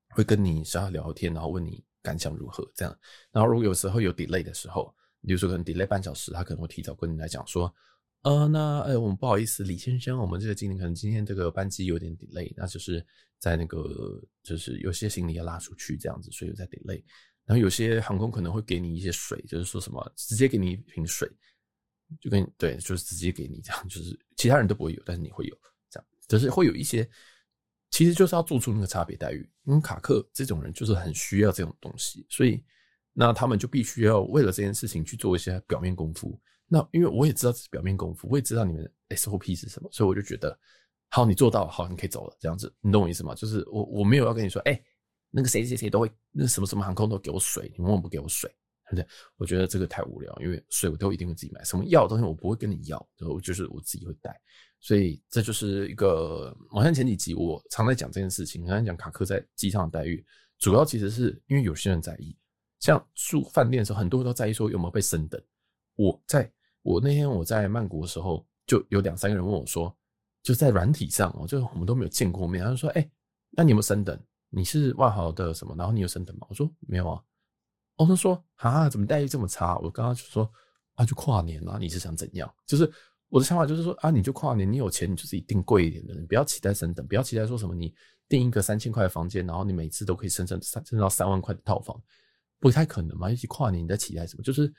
[0.09, 2.93] 会跟你稍微聊天，然后问你感想如何这样。
[3.31, 7.73] 然后如果有时候有 delay 的时候，比如说可能 delay 半小时，他可能会提早跟你来讲说。
[8.23, 13.03] 呃，那呃，我们不好意思，李先生，我们这个经理可能今天这个班机有点 delay，那就是
[13.39, 17.03] 在那个就是有些行李要拉出去这样子，所以有在 delay。
[17.45, 21.27] 然后有些航空可能会给你一些水，就是说什么直接给你一瓶水，
[22.19, 25.57] 就跟对，就是直接给你这样，就是其他人都不会有，但是你会有
[25.89, 27.09] 这样，就是会有一些，
[27.89, 29.49] 其实就是要做出那个差别待遇。
[29.63, 32.63] 因为卡克这种人就是很需要这种东西，所以
[33.13, 36.39] 那他们就必须要为了这件事情去做一些表面功夫。
[36.73, 40.57] 那因为我也知道这是表面功夫，我也知道你们 SOP 是什么，所以我就觉得，
[41.09, 43.35] 好，你做到，好，你可以走了，这样子，你懂我意思吗？
[43.35, 44.81] 就是我我没有要跟你说，哎、
[45.29, 48.49] 那个谁谁谁都会，那什么什么航空都给我水，你为什么不给我水？
[48.89, 49.07] 对不对？
[49.35, 54.33] 我觉得这个太无聊，因为水我都一定会自己买，什么药的东西我不会跟你要，我就是我自己会带，
[54.79, 60.25] 所以这就是一个，好像前几集我常在讲这件事情，常在讲卡克在机上的待遇，
[60.57, 62.33] 主要其实是因为有些人在意，
[62.79, 65.41] 像住饭店的时候，很多人都在意说有没有被升等，
[65.95, 66.49] 我在。
[66.83, 69.95] 我那天我在曼谷的时候，就有两三个人问我说，
[70.41, 73.09] 就在软体上哦，就我们都没有见过面，他就说，哎、
[73.51, 74.19] 那你有没有升等？
[74.49, 75.75] 你是万豪的什么？
[75.77, 76.47] 然后你有升等吗？
[76.49, 77.21] 我说没有啊。
[77.97, 79.77] 哦，他说啊，怎么待遇这么差？
[79.77, 80.51] 我刚刚就说
[80.95, 82.51] 啊，就跨年啊，你是想怎样？
[82.65, 82.91] 就是
[83.29, 87.93] 我的想法就是说啊，你就跨年，你有钱，你就自己订贵一点的，你不要期待升等，不要期待说什么你
[88.27, 92.01] 订一个三千块的房间，然后你每次都可以升升升升到三万块的套房，
[92.59, 93.29] 不太可能嘛。
[93.29, 94.41] 尤其跨年你在期待什么？
[94.41, 94.73] 就是。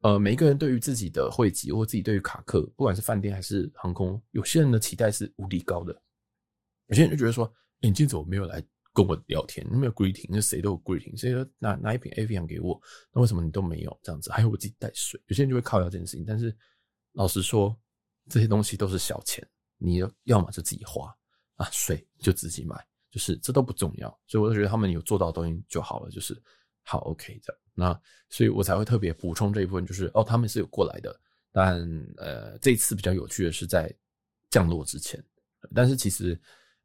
[0.00, 5.92] 呃，每一个人对于自己的汇集或自己对于卡克，不管是饭店还是航空，有些人的期待是无敌高的。
[6.86, 7.44] 有些人就觉得说，
[7.80, 9.66] 欸、你今天怎么没有来跟我聊天？
[9.70, 12.80] 没有 greeting，那谁都有 greeting，谁都拿拿一瓶 Avian 给我，
[13.12, 14.30] 那为什么你都没有这样子？
[14.30, 16.24] 还有我自己带水，有些人就会靠这件事情。
[16.24, 16.56] 但是
[17.12, 17.76] 老实说，
[18.28, 19.44] 这些东西都是小钱，
[19.78, 21.12] 你要要么就自己花
[21.56, 24.08] 啊，水就自己买，就是这都不重要。
[24.28, 26.40] 所以我就觉得他们有做到的东西就好了，就是
[26.84, 27.60] 好 OK 这样。
[27.80, 27.96] 那
[28.28, 31.16] 所以我才会特别补充这一部分，就是哦，他们是有过来的，
[31.52, 31.80] 但
[32.16, 33.88] 呃，这一次比较有趣的是在
[34.50, 35.24] 降落之前，
[35.72, 36.36] 但是其实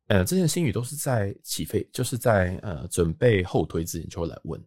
[0.06, 4.64] 呃，这件星宇都是在起飞，就是在呃准备后推之前就会来问。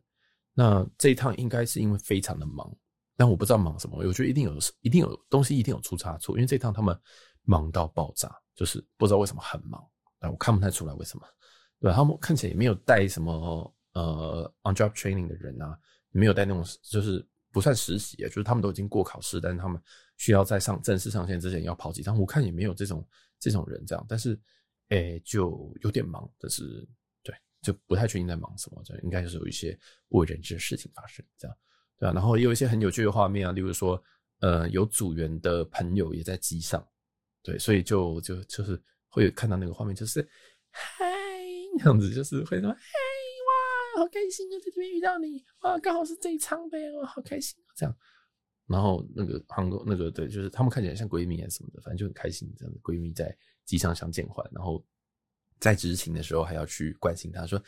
[0.53, 2.77] 那这一趟应该是因为非常的忙，
[3.16, 6.99] 但我不知道忙什么，我觉得一定有一定有东西一定有出差错，因为这趟他们
[7.45, 9.81] 忙到爆炸，就是不知道为什么很忙，
[10.18, 11.24] 但我看不太出来为什么，
[11.79, 15.79] 对，他们看起来也没有带什么呃 on job training 的人啊。
[16.17, 19.81] 没有带那种，就是不算实习，就是他们都已经过考试，但是他们
[20.17, 22.19] 需要在上正式上线之前要跑几趟。
[22.19, 23.07] 我看也没有这种
[23.39, 24.39] 这种人这样，但是，
[24.89, 26.87] 诶、就有点忙，但是
[27.23, 31.57] 对，就不太确定在忙什么，这应该就是有一些不为人知的事情发生，这样，
[31.99, 34.03] 对啊，然后也有一些很有趣的画面啊，例如说，
[34.41, 36.87] 呃，有组员的朋友也在机上，
[37.43, 40.27] 对，所以就就就是会有看到那个画面，就是
[40.71, 41.05] 嗨，
[41.79, 43.06] 那样子，就是会说嗨。
[43.97, 47.97] 好开心啊，在这边遇到你啊，刚好是这一场呗，我好开心啊，这样。
[48.66, 54.84] 然后那个韩国那个对，就是他们看起来像闺蜜啊什么的，反正就很开心，这样的闺蜜在机上相见欢，然后
[55.59, 57.62] 在执勤的时候还要去关心她说：“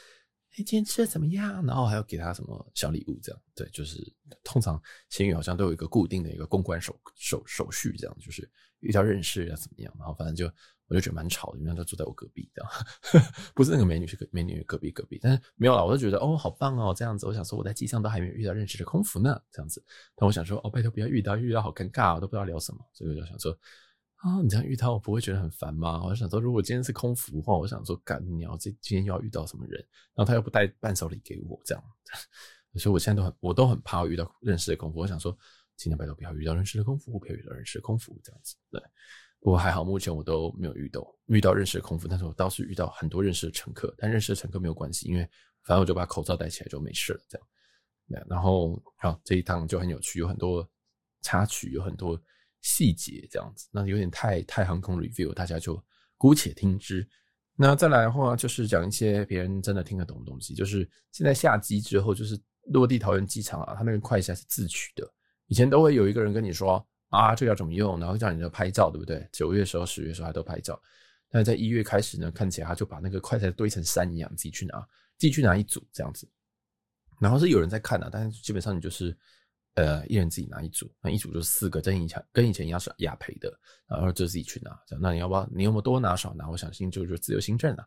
[0.52, 3.40] 哎，今天吃的怎么样？”然后还要给他什么小礼物，这样。
[3.54, 4.00] 对，就是
[4.42, 8.48] 通常星宇好像都有一个固定的一个公关手手手续，这样就是
[8.80, 10.52] 遇到认识要怎么样，然后反正就。
[10.90, 13.22] 我就觉得蛮吵的，因为他坐在我隔壁，这样
[13.54, 17.26] 不是那个美女，是美女隔壁隔壁，但是没有啦，我就觉得哦，好棒哦，这样子。
[17.26, 19.84] 我想说我在机上都还没有遇到认识的空服呢，这样子。
[20.16, 22.78] 但我想说哦，拜托不要遇到，遇到好尴尬，我都不知道聊什么。
[22.94, 23.54] 所以我就想说
[24.18, 26.02] 啊、你这样遇到我不会觉得很烦吗？
[26.04, 29.78] 我想说，如果今天是空服的话，我想说干你要这今天又要遇到什么人，
[30.14, 31.84] 然后他又不带伴手礼给我，这样。
[32.74, 34.98] 所以我现在都很我都很怕遇到认识的空服。
[34.98, 35.36] 我想说，
[35.76, 38.82] 今天拜托不要遇到认识的空服，不要遇到认识的空服，这样子对。
[39.40, 43.94] 不过还好，目前我都没有遇到遇到认识的空服，但是我倒是遇到很多认识的乘客。
[43.96, 45.22] 但认识的乘客没有关系，因为
[45.62, 48.26] 反正我就把口罩戴起来就没事了，这样。
[48.28, 50.68] 然后好，这一趟就很有趣，有很多
[51.22, 52.20] 插曲，有很多
[52.60, 53.68] 细节这样子。
[53.70, 55.82] 那有点太太航空 review，大家就
[56.16, 57.08] 姑且听之。
[57.56, 60.54] 那再来的话，就是讲一些别人真的听得懂的东西。
[60.54, 62.38] 就是现在下机之后，就是
[62.72, 65.08] 落地桃园机场啊，他那个快筛是自取的。
[65.46, 66.86] 以前都会有一个人跟你说。
[67.10, 69.26] 啊，这个要怎么用，然后叫你的拍照，对不对？
[69.32, 70.78] 九月时候、十月时候还都拍照，
[71.30, 74.78] 但在一月开始呢，看起来他就把那个快筛堆成山一样，自己去拿，
[75.16, 76.30] 自己去拿一组这样子。
[77.18, 79.16] 然后是有人在看的，但是基本上你就是
[79.78, 83.52] 呃一人自己拿一组，那一组就是四个，跟以前跟以前一样是雅培的，
[83.86, 84.76] 然后就自己去拿。
[85.00, 85.48] 那你要不要？
[85.52, 86.48] 你有没有多拿少拿？
[86.50, 87.84] 我相信就是自由行政了。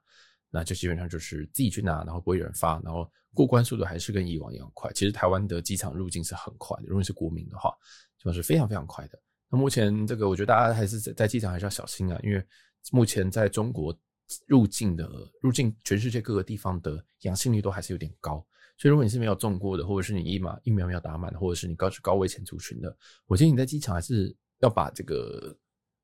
[0.49, 4.91] 那就基本上就是自己去拿，然后不会有人发，然后过关速度还是跟以往一样快。
[4.93, 7.73] 其实台湾的机场入境是很快的，如果你是国民的话，
[8.17, 9.17] 就是非常非常快的。
[9.49, 12.45] 那目前这个，我觉得大家还是在在机场还是要小心啊，因为
[12.91, 13.97] 目前在中国
[14.45, 15.09] 入境的
[15.41, 18.45] 入境全世界各个地方的阳性率都还是有点高。
[18.81, 25.55] 所以如果你是没有中过的，或者是你疫苗疫苗没有打满，或者是你高高危险族群的，我建议你在机场还是要把这个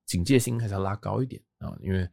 [0.06, 2.08] 警戒心还是要拉高一点啊，因为。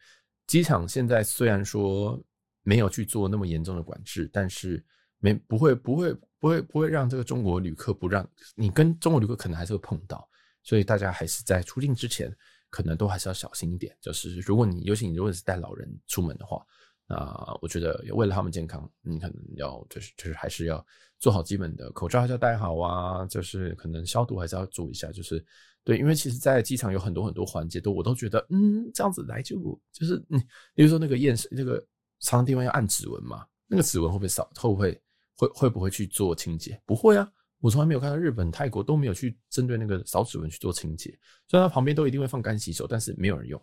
[0.47, 2.23] 机场现在虽然说
[2.65, 4.85] 没有去做那么严重的管制，但是
[5.19, 10.29] 没不会不会不会不会让这个中国旅客不让你跟中国旅客可能还是会碰到，
[10.63, 12.31] 所以大家还是在出境之前
[12.69, 13.97] 可能都还是要小心一点。
[14.03, 16.63] 就是如果你尤其你如果是带老人出门的话，
[17.07, 20.85] 那我觉得为了他们健康，你可能要就是就是还是要
[21.19, 25.45] 做好基本的口罩还是要戴好啊，就是可能消毒还是要做一下，就是。
[25.87, 29.55] 对，因为其实，在机场有很多很多环节，都我都觉得，嗯，这样子来就
[29.93, 30.41] 就是，嗯，
[30.75, 31.79] 比如说那个验，那个
[32.21, 34.99] 常常地方要按指纹嘛，那个指纹会不会扫，会不会
[35.37, 36.81] 会会不会去做清洁？
[36.87, 37.31] 不会啊，
[37.61, 41.11] 我从来没有看到日本、泰国都没有去针对那个扫指纹去做清洁，
[41.49, 43.63] 虽然它旁边都一定会放干洗手，但是没有人用，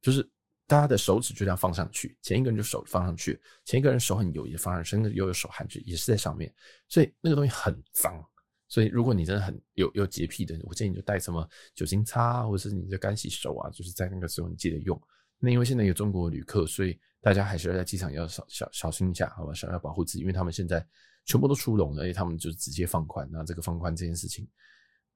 [0.00, 0.26] 就是
[0.72, 6.50] 大家的手指就这样放上去，前一个人就手放上去，前一个人手很油也放上去，甚至又有手汗就也是在上面，
[6.88, 8.24] 所以那个东西很脏。
[8.68, 14.98] 所以，如果你真的很有有洁癖的，我建议你就带什么酒精擦，或者是你的干洗手啊，就是在那个时候你记得用。
[15.38, 19.52] 那因为现在有中国旅客，所以大家还是要在机场要小小小心一下，好吧？
[19.52, 20.82] 想要保护自己，因为他们现在
[21.26, 23.28] 全部都出笼了，而且他们就直接放宽。
[23.30, 24.48] 那这个放宽这件事情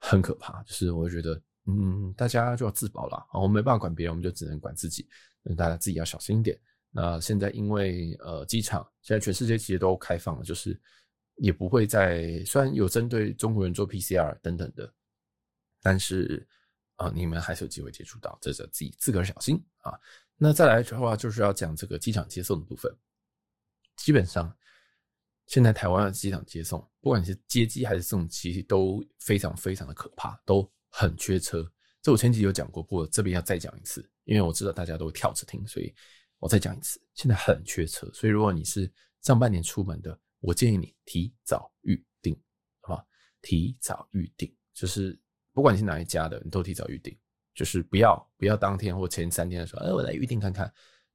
[0.01, 3.27] 很可怕，就是我觉得，嗯，大家就要自保了。
[3.33, 5.09] 我没办法管别人，我们就只能管自己。
[5.55, 6.59] 大家自己要小心一点。
[6.91, 10.81] 那现在因为呃，机场现在全世界其实都开放了，就是。
[11.39, 14.91] 也不会再，虽然有针对中国人做 PCR 等等的，
[15.83, 16.49] 但是
[16.95, 19.93] 啊、你们还是有机会接触到，这是自己自个儿小心啊。
[20.39, 22.91] 那再来的话，就是要讲这个机场接送的部分。
[23.97, 24.51] 基本上，
[25.47, 31.71] 现在台湾的机场接送，不管是接机还是送机，都非常非常的可怕，都很缺车。
[32.07, 35.93] 这我前几集有讲过，不过这边要再讲一次，因为我知道大家都跳着听，所以
[36.39, 37.01] 我再讲一次。
[37.15, 38.89] 现在很缺车，所以如果你是
[39.23, 40.17] 上半年出门的。
[40.39, 42.41] 我建议你提早预定，
[42.81, 43.05] 好吧？
[43.43, 45.19] 提早预定，就是
[45.53, 47.19] 不管你是哪一家的，你都提早预定，
[47.53, 50.73] 就是不要不要当天或前三天的时候，哎，我来预定看看，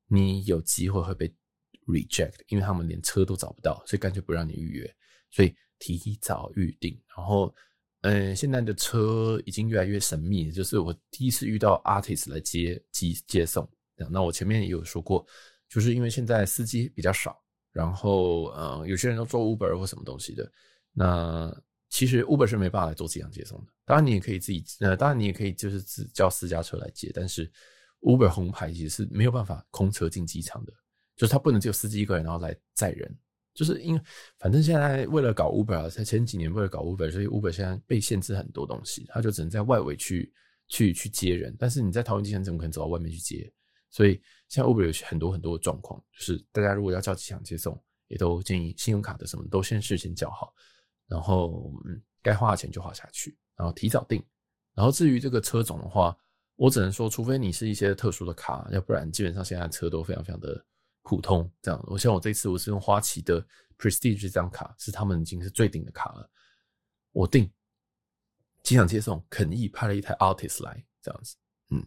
[0.07, 1.33] 你有机会会被
[1.87, 4.95] reject，因为他们连车都找不到，所以干脆不让你预约。
[5.29, 7.55] 所以提早预定，然后，
[8.01, 13.69] 嗯，现在的车已经越来越神秘，就是我第一次遇到 artist 来接接接送，
[14.09, 15.25] 那我前面也有说过，
[15.69, 17.39] 就是因为现在司机比较少。
[17.71, 20.51] 然后，呃，有些人都做 Uber 或什么东西的。
[20.91, 21.49] 那
[21.89, 23.71] 其实 Uber 是没办法来做机场接送的。
[23.85, 27.09] 当然，你也可以自己，呃，当然你也可以就是自叫私家车来接。
[27.13, 27.49] 但是
[28.01, 30.73] Uber 红牌其实是没有办法空车进机场的，
[31.15, 33.17] 就是他不能只有司机一个人然后来载人。
[33.53, 34.01] 就是因为
[34.37, 40.33] 反正现在为了搞 Uber，在前几年为了搞 Uber，所以 Uber 现在被限制很多东西，他就只能在外围去
[40.67, 41.55] 去去接人。
[41.59, 43.51] 但是你在桃园机场怎么可能走到外面去接？
[43.89, 44.13] 所以，
[44.47, 47.77] 现在 Uber 有很多很多的状况，就是大家如果要叫机场接送，
[48.07, 50.53] 也都建议信用卡的什么都先事先缴好，
[51.07, 54.23] 然后嗯，该花的钱就花下去，然后提早订。
[54.73, 56.15] 然后至于这个车种的话，
[56.55, 60.65] 我只能说，除非你是一些特殊的卡，要不然基本上现在车都非常非常的
[61.01, 61.49] 普通。
[61.61, 63.45] 这样，我像我这次我是用花旗的
[63.77, 66.29] Prestige 这张卡，是他们已经是最顶的卡了。
[67.11, 67.51] 我订
[68.63, 71.35] 机场接送，肯逸派了一台 Artist 来，这样子。
[71.69, 71.85] 嗯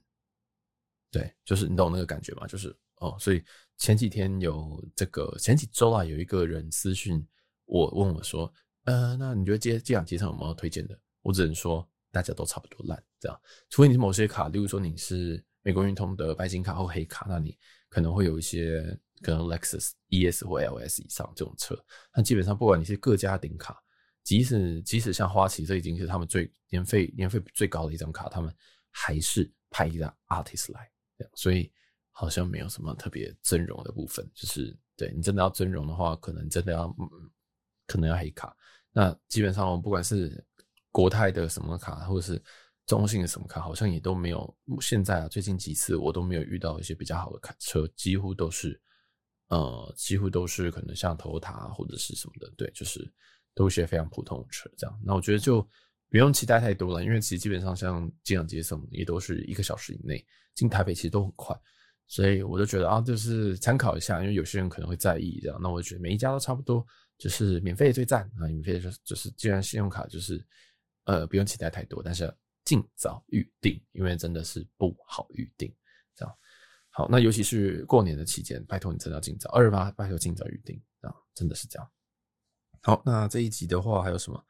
[1.10, 2.46] 对，就是你懂那个感觉吗？
[2.46, 3.42] 就是哦，所以
[3.76, 7.24] 前几天有这个前几周啊，有一个人私讯
[7.66, 8.52] 我问我说，
[8.82, 10.98] 呃，那你觉得机机场接送有没有推荐的？
[11.22, 13.40] 我只能说大家都差不多烂，这样，
[13.70, 17.56] 除非你是某些卡，例如说你是美国运通的白金卡或黑卡，那你
[17.88, 21.76] 可能会有一些可能 Lexus ES 或 LS 以上这种车，
[22.14, 23.82] 那基本上不管你是各家顶卡，
[24.22, 28.54] 即使即使像花旗，这已经是他们最年费年费最高的一张卡，他们
[28.90, 30.90] 还是派一张 Artist 来。
[31.34, 31.72] 所以
[32.10, 37.08] 好像没有什么特别尊荣的部分，就是对你真的要尊荣的话，可能真的要，嗯，
[37.86, 38.54] 可能要黑卡。
[38.92, 40.44] 那基本上，我们不管是
[40.90, 42.42] 国泰的什么卡，或者是
[42.84, 44.56] 中信的什么卡，好像也都没有。
[44.80, 48.80] 现在啊，最近几次我都没有遇到一些比较好的卡车，几乎都是，
[49.48, 53.12] 呃，几乎都是可能像头塔或者是什么的，对，就是
[53.54, 55.00] 都是非常普通的车这样。
[55.04, 55.66] 那我觉得就。
[56.10, 60.24] 不用期待太多了，因为其实基本上像机场接送也都是一个小时以内
[60.54, 61.58] 进台北，其实都很快，
[62.06, 66.86] 所以我就觉得啊，就是参考一下，因为有些人可能会在意这样，那我觉得每一家都差不多，
[67.18, 70.46] 就是免费最赞啊，免费就是就是既然信用卡就是
[71.06, 72.32] 呃不用期待太多，但是
[72.64, 75.74] 尽早预定，因为真的是不好预定
[76.14, 76.32] 这样。
[76.96, 81.90] 好，那尤其是过年的期间，拜托你真的要尽早二十八，拜托尽早预定啊，真的是这样。
[82.82, 84.44] 好，那这一集的话还有什么？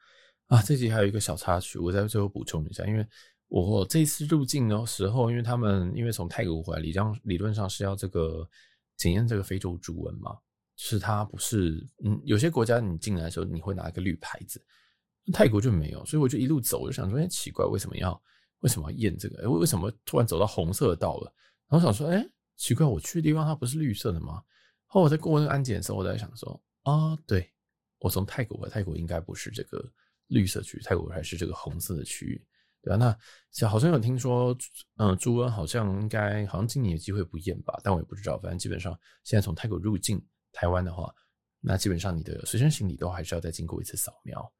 [0.45, 3.03] 啊，这一集还有一个小插曲，我在最后补充一下，因为
[3.47, 8.47] 我这次入境的时候，因为他们因为从泰国回来，理论理论上是要这个
[8.95, 10.37] 检验这个非洲猪瘟嘛，
[10.75, 14.63] 是它不是，嗯，有些国家你进来的时候你会拿一个绿牌子，
[15.33, 18.21] 泰国就没有，所以我就一路走，我就想说，哎，奇怪，为什么要
[18.59, 19.41] 为什么要验这个？
[19.41, 21.33] 哎，为什么突然走到红色的道了？
[21.69, 24.43] 我想说，哎，奇怪，我去的地方它不是绿色的吗？
[24.85, 27.51] 后我在过那个安检的时候，我在想说，啊，对，
[27.99, 29.91] 我从泰国，泰国应该不是这个。
[30.29, 32.43] 绿色区，泰国还是这个红色的区域，
[32.81, 32.97] 对吧？
[32.97, 34.57] 那好像有听说，
[34.97, 38.35] 嗯，猪瘟好像应该好像今年有机会不验吧，但我也不知道。
[38.39, 40.19] 反正基本上现在从泰国入境
[40.51, 41.13] 台湾的话，
[41.59, 44.51] 那基本上你的随身行李都还是要再经过一次扫描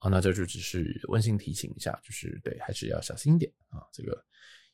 [0.00, 0.10] 啊。
[0.10, 3.80] 那这就只是温馨提醒一下，就是对，还是要小心一点啊。
[3.94, 4.22] 这个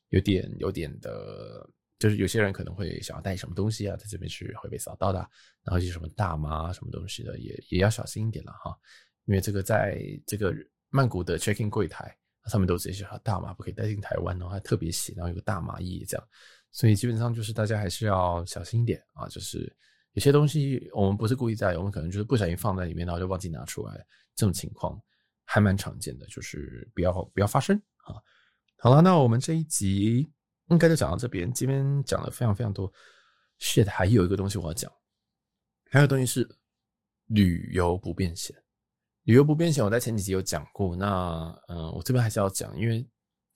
[0.09, 1.65] 有点有点的，
[2.01, 5.19] 就是有些人可能会想要带什么东西啊，在这边是会被扫到的，
[5.61, 8.75] 然后一些什么大麻什么东西的，也也要小心一点了哈。
[9.25, 10.51] 因为这个在这个
[10.89, 16.27] 曼谷的 check in 柜台，上面都直接写大麻不可以带进台湾，然后还特别写，然后有个大麻叶这样，
[16.71, 19.27] 所以基本上就是大家还是要小心一点啊。
[19.27, 19.71] 就是
[20.13, 23.93] 有些东西我们不是故意带，我们可能就是不小心放在里面，然后就忘记拿出来，
[24.35, 24.99] 这种情况
[25.45, 28.15] 还蛮常见的，就是不要不要发生啊。
[28.77, 30.27] 好了，那我们这一集
[30.71, 32.91] 应该就讲到这边，这边讲了非常非常多。
[33.59, 34.91] shit，还有一个东西我要讲，
[35.91, 36.49] 还有东西是
[37.27, 38.55] 旅游不便险。
[39.25, 40.95] 旅游不便险，我在前几集有讲过。
[40.95, 43.07] 那嗯，我这边还是要讲，因为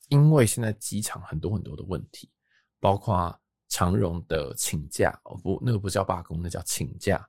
[0.09, 2.29] 因为现在机场很多很多的问题，
[2.79, 3.35] 包括
[3.69, 7.27] 长荣的请假哦不，那个不叫罢工，那叫请假，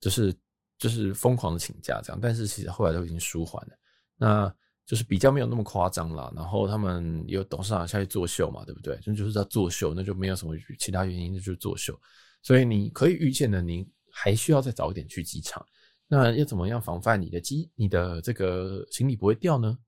[0.00, 0.36] 就是
[0.76, 2.20] 就是疯狂的请假这样。
[2.20, 3.78] 但是其实后来都已经舒缓了，
[4.16, 4.54] 那
[4.84, 6.32] 就是比较没有那么夸张了。
[6.34, 8.96] 然后他们有董事长下去作秀嘛，对不对？
[8.98, 11.98] 就就是在作秀，那就没有什么其他原因，那就是作秀。
[12.42, 15.64] 所以你可以预见的，你还需要再早一点去机场。
[16.08, 19.78] 那要怎么样防范你的机、你的这个行李不会掉呢？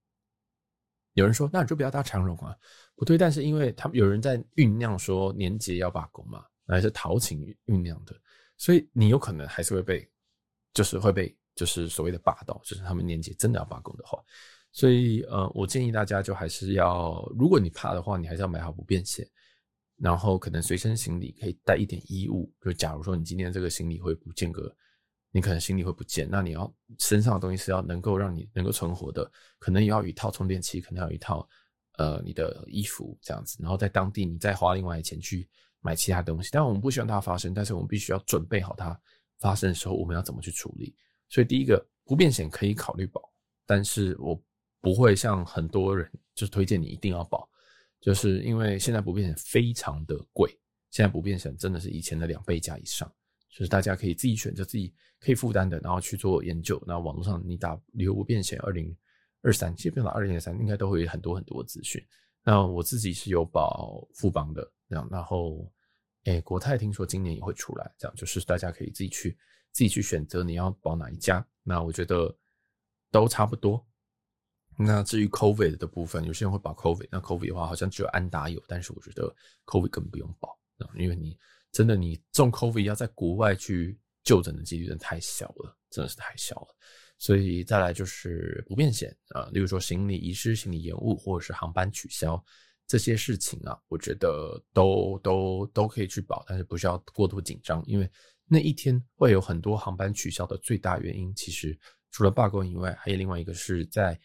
[1.13, 2.55] 有人说，那你就不要搭长荣啊，
[2.95, 3.17] 不对。
[3.17, 8.13] 但是因为他们有人在酝酿说年节要罢工嘛，还是逃情酝酿的，
[8.57, 10.09] 所以你有可能还是会被，
[10.73, 14.19] 就是会被，就是所谓的霸道，就是他们年节真的要罢工的话，
[14.75, 19.25] 所以呃，我建议大家就还是要，如果你怕的话，你还是要买好不便险，
[19.95, 24.75] 然后可能随身行李可以带一点衣物，就假如说你今天这个行李会不见个。
[25.31, 31.45] 你可能行李会不见，那你要身上的东西是要能够让你能够存活的，可能也要一套充电器，可能要一套
[31.97, 35.45] 呃你的衣服这样子，然后在当地你再花另外的钱去
[35.81, 36.47] 买其他东西。
[36.53, 38.97] 但我们不希望它发生，但是我们必须要准备好它
[39.39, 40.95] 发生的时候我们要怎么去处理。
[41.27, 43.21] 所以第一个不便险可以考虑保，
[43.65, 44.41] 但是我
[44.85, 47.49] 不会像很多人就是推荐你一定要保，
[47.99, 50.47] 就是因为现在不变险非常的贵，
[50.91, 53.11] 现在不变险真的是以前的两倍价以上。
[53.49, 56.79] 就是大家可以自己选择自己可以负担的，然后去做研究。
[56.85, 58.95] 那网络上你打旅游不变险二零
[59.41, 61.99] 二三，基本上二零二三应该都会有很多很多资讯。
[62.43, 65.07] 那我自己是有保富邦的，这样。
[65.09, 65.67] 然后，
[66.25, 69.31] 诶、国泰听说今年也会出来，这样就是大家可以自己去
[69.71, 71.43] 自己去选择你要保哪一家。
[71.63, 72.37] 那我觉得
[73.09, 73.83] 都差不多。
[74.77, 79.33] 那至于 COVID 的部分，有些人会保 COVID，那 COVID 的话好像只有安达有，但是我觉得
[79.65, 80.57] COVID 根本不用保，
[80.95, 81.37] 因为你。
[81.71, 86.67] 真的，你中 COVID 要在国外去就诊的几率真的太小了，真的是太小了。
[87.17, 92.41] 所以再来就是不便险啊，例如说行李遗失、行李延误或者是航班取消
[92.87, 98.09] 这些事情啊，我觉得都都都可以去保，但是不需要过度紧张，因为
[98.47, 101.77] 那一天会有很多航班取消的最大原因，其实
[102.09, 104.17] 除了罢工以外，还有另外一个是在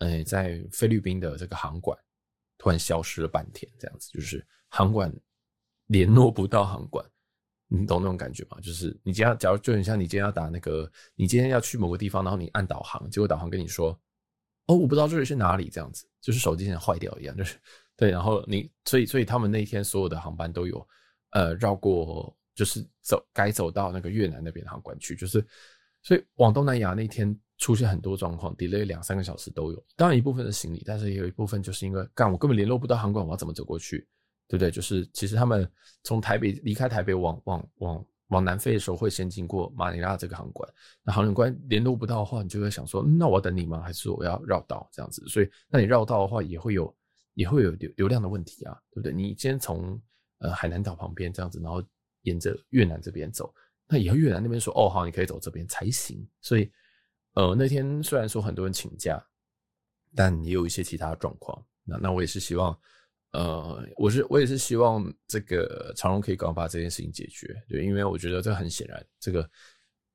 [0.00, 1.98] 哎在菲律宾的这个航管
[2.58, 5.10] 突然消失了半天，这样子就是航管。
[5.86, 7.04] 联络不到航管，
[7.66, 8.56] 你懂那种感觉吗？
[8.62, 13.88] 就是你今天，假如就很像你今天要打那个，你今天要去某个地方，然后你按导航，结果导航跟你说，
[14.66, 17.58] 哦，我不知道这里是哪里，这样子，就是手机现在坏掉一样，就是
[17.96, 18.08] 对。
[18.08, 20.88] 然后你，所以，所以他们那一天所有的航班都有，
[21.30, 25.44] 呃，绕过，就是走该走到那个越南那边的航管去，就是，
[26.02, 29.84] 所以往东南亚那天出现很多状况，delay 两三个小时都有。
[29.94, 34.08] 当然一部分是行李，但是也有一部分就是因为干，我根本联络不到航管，我要怎么走过去？
[34.48, 34.68] 对不对？
[34.68, 35.70] 就是其实他们
[36.02, 40.68] 从台北离开台北往往往往南飞的时候会先经过马尼拉这个航管，
[41.04, 43.80] 那航管联络不到的话，你就会想说，那我要等你吗？
[43.80, 45.22] 还是说我要绕道这样子？
[45.28, 46.96] 所以，那你绕道的话，也会有
[47.34, 49.12] 也会有流流量的问题啊，对不对？
[49.12, 50.00] 你先从
[50.38, 51.80] 呃海南岛旁边这样子，然后
[52.22, 53.54] 沿着越南这边走，
[53.86, 56.26] 那以后越南那边说，哦好，你可以走这边才行。
[56.40, 56.70] 所以，
[57.34, 59.24] 呃，那天虽然说很多人请假，
[60.14, 61.64] 但也有一些其他状况。
[61.84, 62.78] 那那我也是希望。
[63.32, 69.48] 呃，我是我也是希望这个长荣可以赶快把这件事情解决，对，因为我觉得这很显然，这个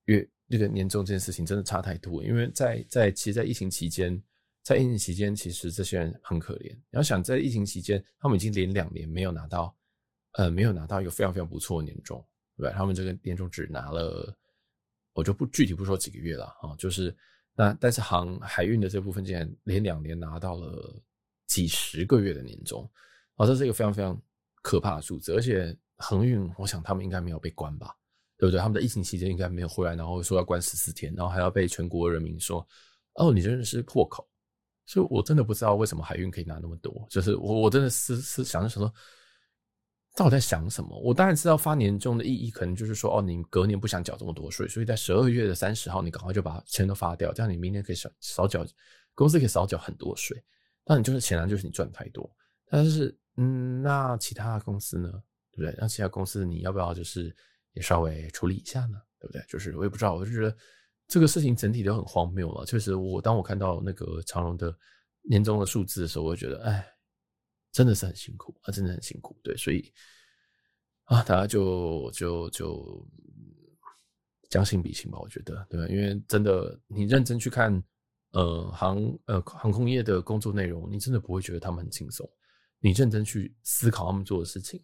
[0.08, 2.22] 月那个年终这件事情真的差太多。
[2.22, 4.22] 因为在在其实，在疫情期间，
[4.64, 6.74] 在疫情期间，其实这些人很可怜。
[6.74, 9.74] 你要想，在疫情期间，他们已经连两年没有拿到，
[10.34, 12.22] 呃，没有拿到一个非常非常不错的年终，
[12.58, 12.76] 对吧？
[12.76, 14.38] 他们这个年终只拿了，
[15.16, 17.12] 我就不具体不说几个月了啊，就是
[17.56, 20.96] 那但是航海运的这部分竟然连两年拿到了。
[21.48, 22.90] 几十个月的年终，
[23.36, 24.20] 啊，这是一个非常非常
[24.64, 25.32] 可怕的数字。
[25.36, 27.96] 而且航运，我想他们应该没有被关吧，
[28.36, 28.60] 对不对？
[28.60, 32.68] 他们在疫情期间应该没有回来，然后说要关十四天，然后还要被全国人民说，
[33.14, 34.28] 哦，你真的是破口。
[34.88, 37.06] 所以我真的不知道为什么海运可以拿那么多。
[37.12, 38.92] 就是我我真的是是想着想说，
[40.16, 40.98] 到底在想什么？
[41.02, 48.66] 我当然知道发年终的意义，可能就是说，哦，你隔年不想缴这么多税，所以在十二月的三十号，你赶快就把钱都发掉，这样你明年可以少少缴，
[49.14, 50.42] 公司可以少缴很多税。
[50.86, 52.30] 那你就是显然就是你赚太多，
[52.70, 55.12] 但是嗯，那其他公司呢，
[55.52, 55.76] 对不对？
[55.80, 57.36] 那其他公司你要不要就是
[57.74, 58.98] 也稍微处理一下呢？
[59.20, 59.44] 对不对？
[59.50, 60.56] 就是我也不知道，我就觉得
[61.08, 62.66] 这个事情整体都很荒谬了。
[62.66, 64.74] 确实，我当我看到那个长荣的
[65.24, 66.88] 年终的数字的时候，我就觉得，哎，
[67.76, 69.38] 真的是很辛苦啊，真的很辛苦。
[69.44, 69.92] 对，所以
[71.04, 73.08] 啊，大家就就就
[74.50, 75.88] 将心比心吧，我觉得，对？
[75.90, 77.84] 因为真的，你认真去看。
[78.32, 82.30] 呃，航呃航空业的工作内容，你真的不会觉得他们很轻松。
[82.80, 84.84] 你认真去思考他们做的事情，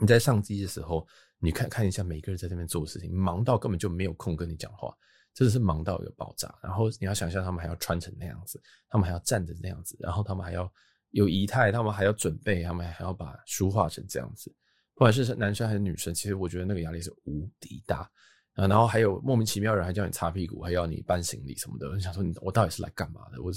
[0.00, 1.06] 你在上机的时候，
[1.38, 4.92] 你看看一下每个人在这边做的事情，忙到根本就没有空跟你讲话，
[5.32, 6.52] 真的是忙到一个爆炸。
[6.60, 10.68] 然后你要想象他们还要穿成那样子，他们还要站着那样子，然后他们还要
[11.16, 14.54] 有仪态，他们还要准备，他们还要把书画成这样子。
[14.94, 18.10] 不管是男生还是女生，其实我觉得那个压力是无敌大。
[18.52, 21.88] 啊，然后还有莫名其妙人还叫你擦屁股，还要你搬行李什么的。
[21.88, 23.42] 我想说，你我到底是来干嘛的？
[23.42, 23.52] 我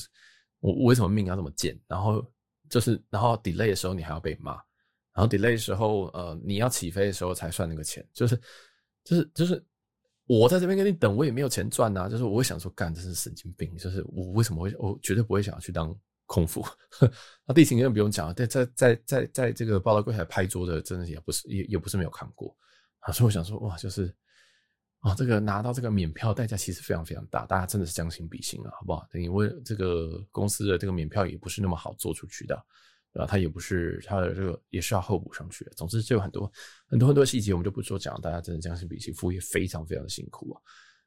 [0.61, 1.77] 我为什么命要这么贱？
[1.85, 2.25] 然后
[2.69, 4.53] 就是，然后 delay 的时候你还要被骂，
[5.13, 8.05] 然后 delay 的时候，呃，你要起飞的时候才算那个钱。
[8.13, 8.39] 就是
[9.03, 9.61] 就是就是，
[10.27, 12.09] 我在这边跟你等，我也没有钱赚呐。
[12.09, 13.75] 就是我想说，干，这是神经病。
[13.77, 15.95] 就是我为什么会，我绝对不会想要去当
[16.29, 16.63] 空服。
[17.45, 22.55] 那地勤更不用讲了，在在在在在这个报道柜台拍桌的，真的也不是也也不是没有看过
[22.99, 23.11] 啊。
[23.11, 24.15] 所以我想说，哇，就是。
[25.01, 29.07] 啊、这个拿到这个免票代价其实非常非常大，大家真的是将心比心啊，好不好？
[29.13, 32.53] 因为这个公司的这个免票也不是那么好做出去的，
[33.13, 35.71] 啊，它也不是它的这个也是要后补上去的。
[35.71, 36.51] 总之就有很多
[36.85, 40.59] 很多很多细节，我们就不说讲，大家真的将心比心，服务业非常非常的辛苦啊。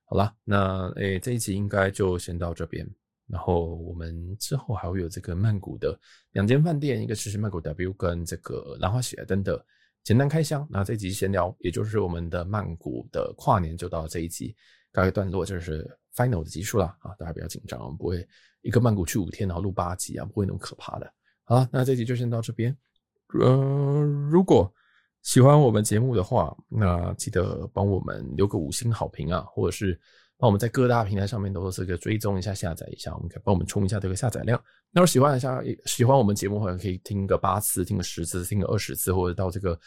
[0.06, 2.88] 好了，那诶这一集应该就先到这边，
[3.32, 5.98] 然后我们之后还会有这个曼谷的
[6.32, 9.64] 两间饭店，一个是曼谷 W 跟这个兰花喜来登的。
[10.04, 14.54] 简单开箱，那这一集闲聊，也就是我们的曼谷的跨年就到这一集
[14.92, 17.14] 告一段落，就是 final 的集数了啊！
[17.18, 18.28] 大家不要紧张，我们不会
[18.60, 21.10] 一个曼谷去五天，然后录八集啊，不会那么可怕的。
[21.44, 22.76] 好了，那这集就先到这边。
[23.40, 24.70] 呃，如果
[25.22, 29.98] 喜欢我们节目的话，那记得帮我们留个五星好评啊，或者是。
[30.42, 34.60] 那我们在各大平台上面都是这个追踪一下、下载一下，我们可以帮我们冲一下这个下载量。
[34.90, 39.78] 那如果喜欢一下、喜欢我们节目的话，可以听个八次、听个十次、听个二十次，或者到这个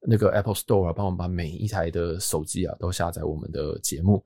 [0.00, 4.24] 那个 Apple Store 啊，帮我们把每一台的手机啊都下载我们的节目。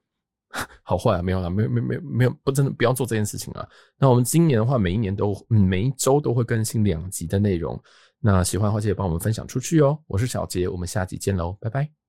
[0.84, 3.68] 好坏啊，没有了，没有没有没有没有，不真的不要做这件事情啊。
[3.98, 7.76] 那我们今年的话，每一年都嗯每一周都会更新两集的内容。
[8.20, 9.98] 那喜欢的话，记得帮我们分享出去哦。
[10.06, 12.01] 我是小杰，我们下集见喽，拜拜。